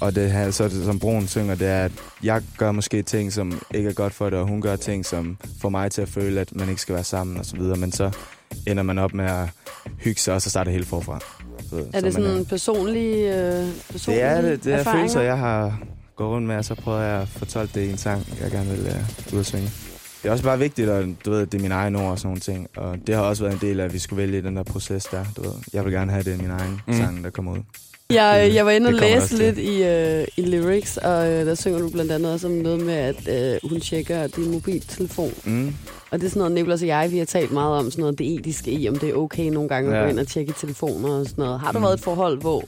Og 0.01 0.15
det 0.15 0.31
her, 0.31 0.51
så 0.51 0.63
det, 0.63 0.85
som 0.85 0.99
Broen 0.99 1.27
synger, 1.27 1.55
det 1.55 1.67
er, 1.67 1.85
at 1.85 1.91
jeg 2.23 2.41
gør 2.57 2.71
måske 2.71 3.01
ting, 3.01 3.33
som 3.33 3.61
ikke 3.73 3.89
er 3.89 3.93
godt 3.93 4.13
for 4.13 4.29
det, 4.29 4.39
og 4.39 4.47
hun 4.47 4.61
gør 4.61 4.75
ting, 4.75 5.05
som 5.05 5.37
får 5.61 5.69
mig 5.69 5.91
til 5.91 6.01
at 6.01 6.09
føle, 6.09 6.39
at 6.41 6.55
man 6.55 6.69
ikke 6.69 6.81
skal 6.81 6.95
være 6.95 7.03
sammen 7.03 7.37
og 7.37 7.45
så 7.45 7.55
videre. 7.55 7.77
Men 7.77 7.91
så 7.91 8.11
ender 8.67 8.83
man 8.83 8.97
op 8.97 9.13
med 9.13 9.25
at 9.25 9.49
hygge 9.99 10.21
sig, 10.21 10.33
og 10.33 10.41
så 10.41 10.49
starter 10.49 10.71
helt 10.71 10.87
forfra. 10.87 11.19
Så, 11.69 11.85
Er 11.93 12.01
det 12.01 12.13
så 12.13 12.21
sådan 12.21 12.45
personlige, 12.45 13.35
øh, 13.35 13.67
personlige 13.91 14.23
Det 14.25 14.31
er, 14.31 14.41
det, 14.41 14.63
det 14.63 14.73
er 14.73 14.77
erfaringer? 14.77 14.99
følelser, 15.01 15.21
jeg 15.21 15.37
har 15.37 15.79
gået 16.17 16.29
rundt 16.29 16.47
med, 16.47 16.55
og 16.55 16.65
så 16.65 16.75
prøver 16.75 16.99
jeg 17.01 17.21
at 17.21 17.27
fortolke 17.27 17.71
det 17.79 17.85
i 17.87 17.89
en 17.89 17.97
sang, 17.97 18.27
jeg 18.41 18.51
gerne 18.51 18.69
vil 18.69 18.79
uh, 18.79 19.33
ud 19.33 19.39
at 19.39 19.45
synge. 19.45 19.69
Det 20.23 20.27
er 20.29 20.31
også 20.31 20.43
bare 20.43 20.59
vigtigt, 20.59 20.89
at 20.89 21.05
du 21.25 21.31
ved, 21.31 21.45
det 21.45 21.53
er 21.57 21.61
mine 21.61 21.73
egne 21.73 21.99
ord 21.99 22.11
og 22.11 22.17
sådan 22.19 22.27
nogle 22.27 22.39
ting. 22.39 22.67
Og 22.77 22.97
det 23.07 23.15
har 23.15 23.21
også 23.21 23.43
været 23.43 23.53
en 23.63 23.69
del 23.69 23.79
af, 23.79 23.85
at 23.85 23.93
vi 23.93 23.99
skulle 23.99 24.21
vælge 24.23 24.41
den 24.41 24.55
der 24.55 24.63
proces 24.63 25.05
der. 25.05 25.25
Du 25.37 25.41
ved. 25.41 25.51
Jeg 25.73 25.85
vil 25.85 25.93
gerne 25.93 26.11
have 26.11 26.23
det 26.23 26.33
i 26.39 26.41
min 26.41 26.49
egen 26.51 26.81
Mm. 26.87 26.93
sang, 26.93 27.23
der 27.23 27.29
kommer 27.29 27.51
ud. 27.51 27.57
Jeg, 28.09 28.51
jeg 28.53 28.65
var 28.65 28.71
inde 28.71 28.87
og 28.87 28.93
læse 28.93 29.37
lidt 29.37 29.57
i, 29.57 29.83
øh, 29.83 30.27
i 30.37 30.41
lyrics, 30.41 30.97
og 30.97 31.27
øh, 31.31 31.45
der 31.45 31.55
synger 31.55 31.79
du 31.79 31.89
blandt 31.89 32.11
andet 32.11 32.33
også 32.33 32.47
om 32.47 32.53
noget 32.53 32.85
med, 32.85 32.93
at 32.93 33.53
øh, 33.53 33.69
hun 33.69 33.79
tjekker 33.79 34.27
din 34.27 34.51
mobiltelefon. 34.51 35.31
Mm. 35.45 35.73
Og 36.11 36.19
det 36.19 36.25
er 36.25 36.29
sådan 36.29 36.39
noget, 36.39 36.51
Nicolas 36.53 36.81
og 36.81 36.87
jeg, 36.87 37.11
vi 37.11 37.17
har 37.17 37.25
talt 37.25 37.51
meget 37.51 37.77
om, 37.79 37.91
sådan 37.91 38.01
noget 38.01 38.19
det 38.19 38.33
etiske 38.35 38.71
i, 38.71 38.89
om 38.89 38.95
det 38.99 39.09
er 39.09 39.13
okay 39.13 39.43
nogle 39.49 39.69
gange 39.69 39.91
at 39.91 39.97
Ja. 39.97 40.03
gå 40.03 40.09
ind 40.09 40.19
og 40.19 40.27
tjekke 40.27 40.53
telefoner 40.59 41.09
og 41.09 41.25
sådan 41.25 41.41
noget. 41.43 41.59
Har 41.59 41.71
du 41.71 41.77
Mm. 41.79 41.83
været 41.83 41.93
et 41.93 41.99
forhold, 42.03 42.41
hvor 42.41 42.63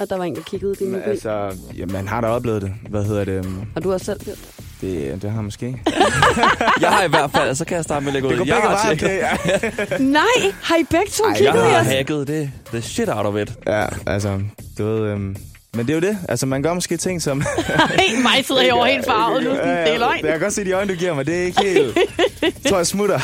at 0.00 0.10
der 0.10 0.16
var 0.16 0.24
en, 0.24 0.34
der 0.34 0.40
kiggede 0.42 0.72
i 0.72 0.74
din 0.84 0.90
mobil? 0.92 1.02
Altså... 1.06 1.56
ja, 1.76 1.86
man 1.86 2.08
har 2.08 2.20
da 2.20 2.26
oplevet 2.26 2.62
det. 2.62 2.72
Hvad 2.90 3.04
hedder 3.04 3.24
det? 3.24 3.46
Har 3.74 3.80
du 3.80 3.92
også 3.92 4.06
selv 4.06 4.24
gjort 4.24 4.38
Det, 4.80 5.22
det 5.22 5.30
har 5.30 5.38
jeg 5.38 5.44
måske. 5.44 5.66
Jeg 6.80 6.88
har 6.90 7.02
i 7.04 7.08
hvert 7.08 7.30
fald, 7.30 7.54
så 7.54 7.64
kan 7.64 7.76
jeg 7.76 7.84
starte 7.84 8.04
med 8.04 8.08
at 8.08 8.22
lægge 8.22 8.28
ud. 8.28 8.32
Det 8.32 8.38
går 8.38 8.44
jeg 8.46 8.62
begge 8.62 8.68
har 8.76 8.94
tjekket- 8.94 9.88
okay? 9.88 10.04
Nej, 10.20 10.52
har 10.62 10.76
I 10.76 10.84
begge 10.90 11.10
to 11.10 11.24
Ej, 11.24 11.30
Jeg 11.30 11.36
kigget 11.38 11.54
i 11.70 11.72
har 11.72 11.82
hacket 11.82 12.28
det, 12.28 12.50
the 12.66 12.82
shit 12.82 13.08
out 13.08 13.26
of 13.26 13.36
it. 13.36 13.52
Ja, 13.66 13.86
altså, 14.06 14.40
du 14.78 14.84
ved... 14.84 15.12
Um, 15.12 15.36
men 15.74 15.86
det 15.86 15.90
er 15.90 15.94
jo 15.94 16.00
det. 16.00 16.18
Altså, 16.28 16.46
man 16.46 16.62
gør 16.62 16.74
måske 16.74 16.96
ting, 16.96 17.22
som... 17.22 17.38
Nej, 17.68 18.06
mig 18.22 18.44
sidder 18.44 18.62
jeg 18.62 18.72
over 18.74 18.86
helt 18.86 19.06
farvet 19.06 19.44
nu. 19.44 19.50
Det 19.50 19.60
er 19.94 19.98
løgn. 19.98 20.24
Jeg 20.24 20.32
kan 20.32 20.40
godt 20.40 20.52
se 20.52 20.64
de 20.64 20.72
øjne, 20.72 20.92
du 20.92 20.98
giver 20.98 21.14
mig. 21.14 21.26
Det 21.26 21.36
er 21.36 21.42
ikke 21.42 21.60
helt... 21.64 21.98
Jeg 22.42 22.52
tror, 22.68 22.76
jeg 22.76 22.86
smutter. 22.86 23.20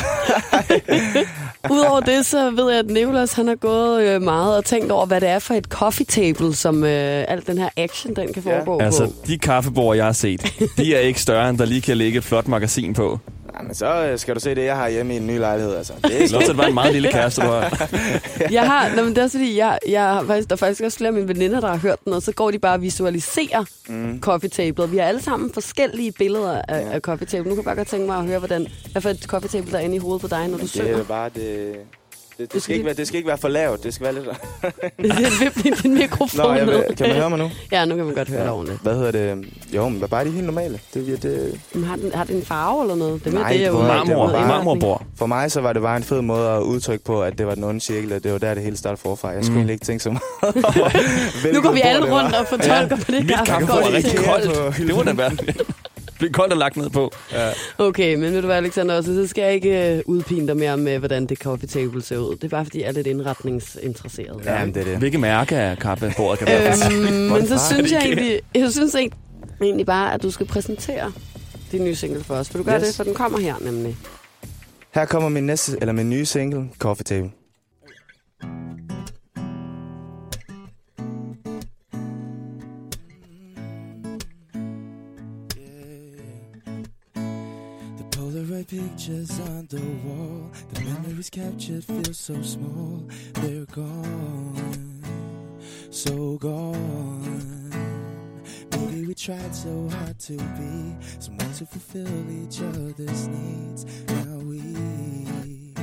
Udover 1.71 1.99
det, 1.99 2.25
så 2.25 2.51
ved 2.51 2.69
jeg, 2.69 2.79
at 2.79 2.85
Nicolas 2.89 3.33
han 3.33 3.47
har 3.47 3.55
gået 3.55 4.03
øh, 4.03 4.21
meget 4.21 4.57
og 4.57 4.65
tænkt 4.65 4.91
over, 4.91 5.05
hvad 5.05 5.21
det 5.21 5.29
er 5.29 5.39
for 5.39 5.53
et 5.53 5.65
coffee 5.65 6.05
table, 6.05 6.55
som 6.55 6.83
øh, 6.83 7.25
al 7.27 7.43
den 7.47 7.57
her 7.57 7.69
action, 7.77 8.15
den 8.15 8.33
kan 8.33 8.43
Ja. 8.45 8.57
foregå 8.57 8.79
Altså, 8.79 9.05
på. 9.05 9.13
de 9.27 9.37
kaffebord, 9.37 9.95
jeg 9.95 10.05
har 10.05 10.11
set, 10.11 10.53
de 10.77 10.95
er 10.95 10.99
ikke 10.99 11.21
større, 11.21 11.49
end 11.49 11.57
der 11.57 11.65
lige 11.65 11.81
kan 11.81 11.97
ligge 11.97 12.17
et 12.17 12.23
flot 12.23 12.47
magasin 12.47 12.93
på. 12.93 13.19
Ja, 13.57 13.61
men 13.63 13.75
så 13.75 13.85
øh, 14.05 14.19
skal 14.19 14.35
du 14.35 14.39
se 14.39 14.55
det, 14.55 14.65
jeg 14.65 14.75
har 14.75 14.89
hjemme 14.89 15.13
i 15.13 15.17
en 15.17 15.27
ny 15.27 15.37
lejlighed. 15.39 15.75
Altså. 15.75 15.93
Det 16.03 16.23
er 16.23 16.27
til 16.27 16.51
at 16.51 16.57
være 16.57 16.67
en 16.67 16.73
meget 16.73 16.93
lille 16.93 17.11
kæreste, 17.11 17.41
du 17.41 17.47
har. 17.47 17.89
Jeg 18.51 18.67
har, 18.67 18.95
nå, 18.95 19.03
men 19.03 19.09
det 19.09 19.17
er 19.17 19.23
også 19.23 19.37
fordi, 19.37 19.57
jeg, 19.57 19.79
jeg 19.87 20.01
har 20.03 20.23
faktisk, 20.25 20.49
der 20.49 20.55
er 20.55 20.57
faktisk 20.57 20.83
også 20.83 20.97
flere 20.97 21.07
af 21.07 21.13
mine 21.13 21.27
veninder, 21.27 21.59
der 21.59 21.67
har 21.67 21.77
hørt 21.77 21.99
den, 22.05 22.13
og 22.13 22.21
så 22.21 22.31
går 22.31 22.51
de 22.51 22.59
bare 22.59 22.73
og 22.73 22.81
visualiserer 22.81 23.65
mm. 23.87 24.19
coffee 24.21 24.49
table. 24.49 24.89
Vi 24.89 24.97
har 24.97 25.05
alle 25.05 25.21
sammen 25.21 25.53
forskellige 25.53 26.11
billeder 26.11 26.61
af, 26.67 26.81
Ja. 26.81 26.91
af 26.93 26.99
coffee 27.01 27.27
table. 27.27 27.43
Nu 27.49 27.55
kan 27.55 27.57
jeg 27.57 27.65
bare 27.65 27.75
godt 27.75 27.87
tænke 27.87 28.05
mig 28.07 28.17
at 28.17 28.25
høre, 28.25 28.39
hvordan, 28.39 28.67
hvad 28.91 29.01
for 29.01 29.09
et 29.09 29.23
coffee 29.23 29.49
table 29.49 29.71
der 29.71 29.77
er 29.77 29.81
inde 29.81 29.95
i 29.95 29.99
hovedet 29.99 30.21
på 30.21 30.27
dig, 30.27 30.39
når 30.39 30.45
du 30.47 30.51
Men 30.51 30.59
det 30.61 30.69
synger. 30.69 30.97
er 30.97 31.03
bare 31.03 31.29
det... 31.35 31.75
Det, 32.37 32.45
skal 32.47 32.53
det, 32.53 32.63
skal 32.63 32.73
ikke 32.75 32.85
være, 32.85 32.95
det 32.95 33.07
skal 33.07 33.17
ikke 33.17 33.27
være 33.27 33.37
for 33.37 33.47
lavt. 33.47 33.83
Det 33.83 33.93
skal 33.93 34.03
være 34.05 34.13
lidt... 34.13 34.25
Det 34.97 35.11
er 35.45 35.61
din, 35.63 35.73
din 35.73 35.93
mikrofon 35.93 36.29
Nå, 36.47 36.53
jeg, 36.53 36.67
kan 36.97 37.07
man 37.07 37.15
høre 37.17 37.29
mig 37.29 37.39
nu? 37.39 37.49
Ja, 37.71 37.85
nu 37.85 37.95
kan 37.95 38.05
man 38.05 38.15
godt 38.15 38.29
høre 38.29 38.41
det 38.43 38.49
ordentligt. 38.51 38.81
Hvad 38.81 38.95
hedder 38.95 39.11
det? 39.11 39.45
Jo, 39.75 39.89
men 39.89 39.99
bare 40.09 40.25
de 40.25 40.29
helt 40.31 40.45
normale. 40.45 40.79
Det, 40.93 41.23
det, 41.23 41.59
Men 41.73 41.83
har, 41.83 41.95
den, 41.95 42.11
har 42.13 42.23
den 42.23 42.35
en 42.35 42.45
farve 42.45 42.81
eller 42.81 42.95
noget? 42.95 43.23
Det, 43.25 43.33
er 43.33 43.39
Nej, 43.39 43.53
det, 43.53 43.61
jeg 43.61 43.65
det 43.71 43.73
vil- 43.79 43.79
var- 43.87 43.87
Marmor, 43.87 44.05
det 44.25 44.33
var 44.33 44.39
bare- 44.39 44.47
marmorbord. 44.47 45.03
for 45.17 45.25
mig 45.25 45.51
så 45.51 45.61
var 45.61 45.73
det 45.73 45.81
bare 45.81 45.97
en 45.97 46.03
fed 46.03 46.21
måde 46.21 46.49
at 46.49 46.61
udtrykke 46.61 47.05
på, 47.05 47.23
at 47.23 47.37
det 47.37 47.47
var 47.47 47.55
den 47.55 47.63
onde 47.63 47.81
cirkel, 47.81 48.13
og 48.13 48.23
det 48.23 48.31
var 48.31 48.37
der, 48.37 48.53
det 48.53 48.63
hele 48.63 48.77
startede 48.77 49.01
forfra. 49.01 49.29
Jeg 49.29 49.45
skulle 49.45 49.63
Mm. 49.63 49.69
ikke 49.69 49.85
tænke 49.85 50.03
så 50.03 50.09
meget 50.09 50.55
Nu 51.53 51.61
går 51.61 51.71
vi 51.71 51.81
alle 51.83 52.09
var. 52.11 52.23
rundt 52.23 52.35
og 52.35 52.47
fortolker 52.47 52.95
på 52.95 53.11
det 53.11 53.25
Mit 53.25 53.35
her. 53.37 53.45
kaffebord 53.45 53.77
er 53.83 53.93
rigtig 53.93 54.19
koldt. 54.19 54.77
det 54.77 54.95
må 54.95 55.03
da 55.03 55.13
være. 55.13 55.31
Det 56.23 56.31
bliver 56.31 56.41
koldt 56.43 56.53
at 56.53 56.59
lagt 56.59 56.77
ned 56.77 56.89
på. 56.89 57.11
Okay, 57.77 58.15
men 58.15 58.33
ved 58.33 58.41
du 58.41 58.47
hvad, 58.47 58.55
Alexander, 58.57 58.95
også, 58.95 59.15
så 59.15 59.27
skal 59.27 59.41
jeg 59.43 59.53
ikke 59.53 59.95
øh, 59.95 60.01
udpine 60.05 60.47
dig 60.47 60.57
mere 60.57 60.77
med, 60.77 60.99
hvordan 60.99 61.25
det 61.25 61.37
coffee 61.37 61.67
table 61.67 62.01
ser 62.03 62.17
ud. 62.17 62.35
Det 62.35 62.43
er 62.43 62.47
bare, 62.49 62.65
fordi 62.65 62.81
jeg 62.81 62.87
er 62.87 62.91
lidt 62.91 63.07
indretningsinteresseret. 63.07 64.41
Ja, 64.45 64.65
men 64.65 64.73
det 64.73 64.81
er 64.81 64.85
det. 64.85 64.97
Hvilke 64.97 65.17
mærke 65.17 65.57
af 65.57 65.77
kaffebordet 65.77 66.39
kan 66.39 66.47
være? 66.47 66.73
Øhm, 66.91 67.13
men 67.31 67.47
så 67.47 67.59
synes 67.71 67.91
jeg 67.91 68.01
egentlig, 68.05 68.39
jeg 68.55 68.71
synes 68.71 68.95
egentlig, 68.95 69.19
egentlig 69.61 69.85
bare, 69.85 70.13
at 70.13 70.23
du 70.23 70.31
skal 70.31 70.45
præsentere 70.45 71.11
din 71.71 71.83
nye 71.83 71.95
single 71.95 72.23
for 72.23 72.35
os. 72.35 72.53
Vil 72.53 72.59
du 72.59 72.63
gøre 72.65 72.79
Yes. 72.79 72.87
det, 72.87 72.95
for 72.95 73.03
den 73.03 73.13
kommer 73.13 73.39
her 73.39 73.55
nemlig. 73.61 73.97
Her 74.93 75.05
kommer 75.05 75.29
min, 75.29 75.43
næste, 75.45 75.77
eller 75.81 75.93
min 75.93 76.09
nye 76.09 76.25
single, 76.25 76.69
Coffee 76.79 77.03
Table. 77.03 77.29
Memories 91.23 91.29
captured 91.29 91.83
feel 91.83 92.13
so 92.13 92.41
small. 92.41 93.03
They're 93.33 93.65
gone, 93.65 95.03
so 95.89 96.37
gone. 96.37 97.69
Maybe 98.71 99.05
we 99.07 99.13
tried 99.13 99.55
so 99.55 99.89
hard 99.89 100.19
to 100.19 100.33
be 100.33 100.95
someone 101.19 101.53
to 101.53 101.65
fulfill 101.65 102.29
each 102.43 102.61
other's 102.61 103.27
needs. 103.27 103.85
Now 104.07 104.37
we 104.37 105.73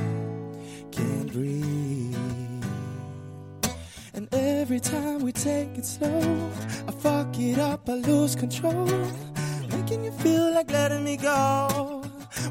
can't 0.91 1.31
breathe. 1.31 2.15
And 4.13 4.27
every 4.33 4.79
time 4.79 5.19
we 5.23 5.31
take 5.31 5.77
it 5.77 5.85
slow, 5.85 6.51
I 6.87 6.91
fuck 6.91 7.39
it 7.39 7.59
up, 7.59 7.89
I 7.89 7.93
lose 7.93 8.35
control. 8.35 8.85
Making 9.69 10.05
you 10.05 10.11
feel 10.11 10.53
like 10.53 10.71
letting 10.71 11.03
me 11.03 11.17
go. 11.17 11.90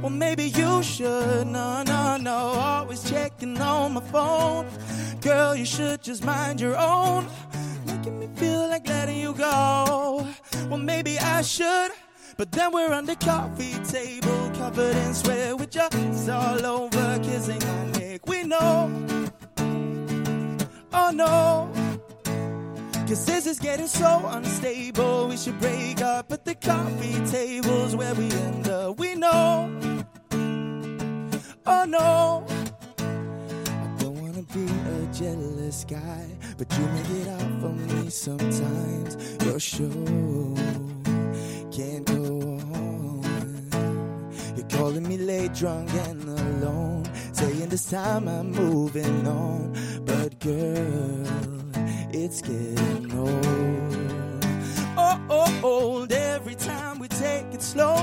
Well, 0.01 0.11
maybe 0.11 0.45
you 0.45 0.83
should. 0.83 1.47
No, 1.47 1.83
no, 1.83 2.17
no. 2.17 2.37
Always 2.37 3.09
checking 3.09 3.61
on 3.61 3.93
my 3.95 4.01
phone. 4.01 4.67
Girl, 5.21 5.55
you 5.55 5.67
should 5.67 6.03
just 6.03 6.25
mind 6.25 6.59
your 6.61 6.77
own. 6.77 7.27
Making 7.87 8.19
me 8.19 8.29
feel 8.35 8.69
like 8.69 8.89
letting 8.89 9.19
you 9.19 9.35
go. 9.35 10.27
Well, 10.69 10.79
maybe 10.79 11.19
I 11.19 11.43
should. 11.43 11.91
But 12.39 12.51
then 12.53 12.73
we're 12.73 12.95
on 12.95 13.05
the 13.05 13.17
coffee 13.17 13.75
table, 13.85 14.51
covered 14.55 14.97
in 14.97 15.13
sweat 15.13 15.59
with 15.59 15.71
just 15.71 16.29
all 16.31 16.65
over, 16.65 17.19
kissing 17.23 17.59
my 17.59 17.99
neck. 17.99 18.27
We 18.27 18.45
know. 18.45 18.91
Oh 20.95 21.11
no. 21.13 21.80
Cause 23.11 23.27
this 23.27 23.45
is 23.45 23.59
getting 23.59 23.89
so 23.89 24.23
unstable. 24.25 25.27
We 25.27 25.37
should 25.37 25.59
break 25.59 26.01
up 26.01 26.31
at 26.31 26.45
the 26.45 26.55
coffee 26.55 27.19
tables 27.27 27.97
where 27.97 28.15
we 28.15 28.31
end 28.31 28.69
up. 28.69 29.01
We 29.01 29.17
know. 29.17 29.69
Oh 31.67 31.85
no. 31.89 32.47
I 33.01 33.97
don't 33.99 34.15
wanna 34.15 34.43
be 34.55 34.65
a 34.65 35.13
jealous 35.13 35.85
guy, 35.89 36.25
but 36.57 36.73
you 36.79 36.87
make 36.87 37.11
it 37.11 37.29
out 37.31 37.61
for 37.61 37.73
me 37.73 38.11
sometimes. 38.11 39.17
Your 39.45 39.59
show 39.59 39.91
can't 41.73 42.07
go 42.07 42.61
on. 42.79 44.31
You're 44.55 44.69
calling 44.69 45.09
me 45.09 45.19
late, 45.19 45.55
drunk, 45.55 45.93
and 46.07 46.23
alone. 46.23 47.11
Saying 47.33 47.71
this 47.71 47.91
time 47.91 48.29
I'm 48.29 48.53
moving 48.53 49.27
on. 49.27 49.75
But 50.05 50.39
girl, 50.39 51.70
it's 52.13 52.43
getting 52.43 53.13
old. 53.17 54.45
Oh, 54.97 55.21
oh, 55.29 55.61
old. 55.63 56.13
Every 56.13 56.55
time 56.55 56.99
we 56.99 57.09
take 57.09 57.47
it 57.53 57.63
slow, 57.63 57.97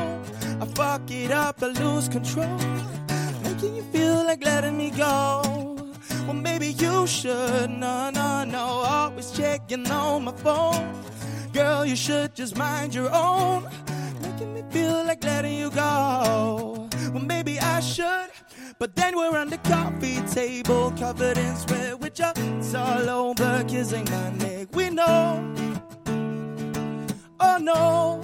I 0.62 0.66
fuck 0.66 1.10
it 1.12 1.32
up, 1.32 1.62
I 1.62 1.68
lose 1.68 2.08
control. 2.08 2.58
Making 3.44 3.76
you 3.76 3.84
feel 3.92 4.24
like 4.24 4.44
letting 4.44 4.78
me 4.78 4.92
go. 4.92 5.76
Well, 6.26 6.34
maybe 6.34 6.68
you 6.68 7.08
should. 7.08 7.70
No, 7.70 8.10
no, 8.10 8.44
no. 8.44 8.66
Always 8.86 9.32
checking 9.32 9.90
on 9.90 10.26
my 10.26 10.32
phone. 10.34 10.94
Girl, 11.54 11.86
you 11.86 11.96
should 11.96 12.36
just 12.36 12.56
mind 12.56 12.94
your 12.94 13.10
own. 13.14 13.68
Making 14.22 14.54
me 14.54 14.64
feel 14.70 15.04
like 15.06 15.24
letting 15.24 15.56
you 15.56 15.70
go. 15.72 16.90
Well, 17.14 17.24
maybe 17.24 17.60
I 17.60 17.80
should. 17.80 18.30
But 18.80 18.96
then 18.96 19.16
we're 19.16 19.36
on 19.36 19.50
the 19.50 19.58
coffee 19.58 20.22
table, 20.28 20.92
covered 20.92 21.38
in 21.38 21.56
sweat 21.56 22.00
with 22.00 22.14
just 22.14 22.76
all 22.76 23.10
over, 23.10 23.64
kissing 23.68 24.06
my 24.06 24.30
neck. 24.34 24.68
We 24.76 24.92
know. 24.92 25.56
Oh 27.40 27.58
no. 27.60 28.22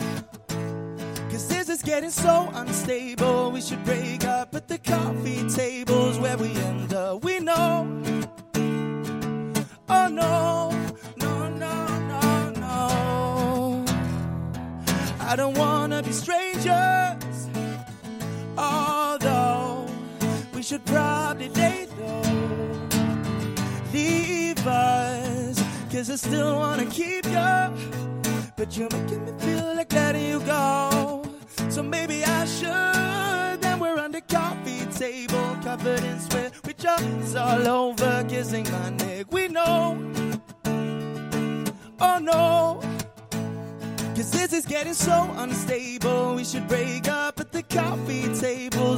Cause 1.31 1.47
this 1.47 1.69
is 1.69 1.81
getting 1.81 2.11
so 2.11 2.51
unstable. 2.53 3.49
We 3.51 3.61
should 3.61 3.83
break 3.83 4.25
up 4.25 4.53
at 4.53 4.67
the 4.67 4.77
coffee 4.77 5.49
tables 5.49 6.19
where 6.19 6.37
we 6.37 6.51
end 6.51 6.93
up. 6.93 7.23
We 7.23 7.39
know. 7.39 7.87
Oh 9.89 10.07
no. 10.07 10.69
No, 11.17 11.49
no, 11.49 11.99
no, 12.11 12.49
no. 12.51 13.85
I 15.19 15.35
don't 15.35 15.57
wanna 15.57 16.03
be 16.03 16.11
strangers. 16.11 17.22
We 20.63 20.67
should 20.67 20.85
probably 20.85 21.49
date 21.49 21.89
though. 21.97 22.21
Leave 23.91 24.65
us. 24.65 25.61
Cause 25.91 26.09
I 26.09 26.15
still 26.15 26.55
wanna 26.55 26.85
keep 26.85 27.25
you. 27.25 27.59
but 28.55 28.77
you're 28.77 28.87
making 28.93 29.25
me 29.25 29.33
feel 29.39 29.75
like 29.75 29.91
letting 29.91 30.25
you 30.25 30.39
go. 30.39 31.25
So 31.67 31.83
maybe 31.83 32.23
I 32.23 32.45
should. 32.45 33.61
Then 33.61 33.77
we're 33.77 33.97
under 33.97 34.21
coffee 34.21 34.85
table, 34.97 35.57
covered 35.63 36.01
in 36.01 36.17
sweat, 36.21 36.53
with 36.65 36.77
just 36.77 37.35
all 37.35 37.67
over, 37.67 38.25
kissing 38.29 38.65
my 38.71 38.89
neck. 38.91 39.25
We 39.33 39.49
know. 39.49 39.97
Oh 41.99 42.19
no. 42.21 42.79
Cause 44.15 44.31
this 44.31 44.53
is 44.53 44.65
getting 44.65 44.93
so 44.93 45.29
unstable. 45.35 46.35
We 46.35 46.45
should 46.45 46.69
break 46.69 47.09
up 47.09 47.41
at 47.41 47.51
the 47.51 47.63
coffee 47.63 48.33
tables 48.39 48.92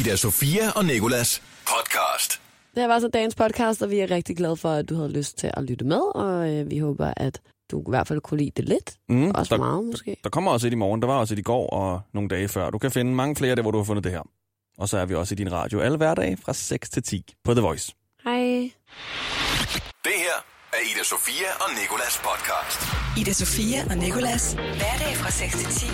Ida 0.00 0.16
Sofia 0.16 0.70
og 0.76 0.84
Nikolas 0.84 1.42
podcast. 1.66 2.40
Det 2.74 2.82
her 2.82 2.86
var 2.88 2.98
så 2.98 3.08
dagens 3.08 3.34
podcast, 3.34 3.82
og 3.82 3.90
vi 3.90 3.98
er 3.98 4.10
rigtig 4.10 4.36
glade 4.36 4.56
for, 4.56 4.70
at 4.72 4.88
du 4.88 4.94
havde 4.96 5.12
lyst 5.12 5.38
til 5.38 5.50
at 5.54 5.64
lytte 5.64 5.84
med, 5.84 6.00
og 6.14 6.50
øh, 6.54 6.70
vi 6.70 6.78
håber, 6.78 7.14
at 7.16 7.40
du 7.70 7.80
i 7.80 7.84
hvert 7.88 8.08
fald 8.08 8.20
kunne 8.20 8.38
lide 8.38 8.50
det 8.56 8.64
lidt. 8.68 8.94
Mm, 9.08 9.30
Også 9.30 9.54
der, 9.54 9.58
meget, 9.62 9.84
måske. 9.84 10.16
Der 10.24 10.30
kommer 10.30 10.50
også 10.50 10.66
et 10.66 10.72
i 10.72 10.76
morgen. 10.76 11.02
Der 11.02 11.08
var 11.08 11.18
også 11.18 11.34
et 11.34 11.38
i 11.38 11.42
går 11.42 11.70
og 11.70 12.00
nogle 12.14 12.28
dage 12.28 12.48
før. 12.48 12.70
Du 12.70 12.78
kan 12.78 12.90
finde 12.90 13.12
mange 13.14 13.36
flere 13.36 13.56
der, 13.56 13.62
hvor 13.62 13.70
du 13.70 13.78
har 13.78 13.84
fundet 13.84 14.04
det 14.04 14.12
her. 14.12 14.22
Og 14.78 14.88
så 14.88 14.98
er 14.98 15.04
vi 15.06 15.14
også 15.14 15.34
i 15.34 15.36
din 15.36 15.52
radio 15.52 15.80
alle 15.80 15.96
hverdage 15.96 16.36
fra 16.44 16.52
6 16.52 16.90
til 16.90 17.02
10 17.02 17.34
på 17.44 17.54
The 17.54 17.62
Voice. 17.62 17.92
Hej. 18.24 18.38
Det 20.04 20.16
her 20.24 20.36
er 20.72 20.82
Ida 20.94 21.04
Sofia 21.04 21.48
og 21.60 21.68
Nikolas 21.80 22.20
podcast. 22.28 22.80
Ida 23.20 23.32
Sofia 23.32 23.84
og 23.90 23.96
Nikolas. 23.96 24.52
Hverdag 24.52 25.16
fra 25.16 25.30
6 25.30 25.52
til 25.56 25.66
10 25.66 25.86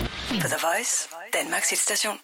på 0.42 0.46
The 0.52 0.60
Voice, 0.66 1.08
Danmarks 1.42 1.70
hitstation. 1.70 2.16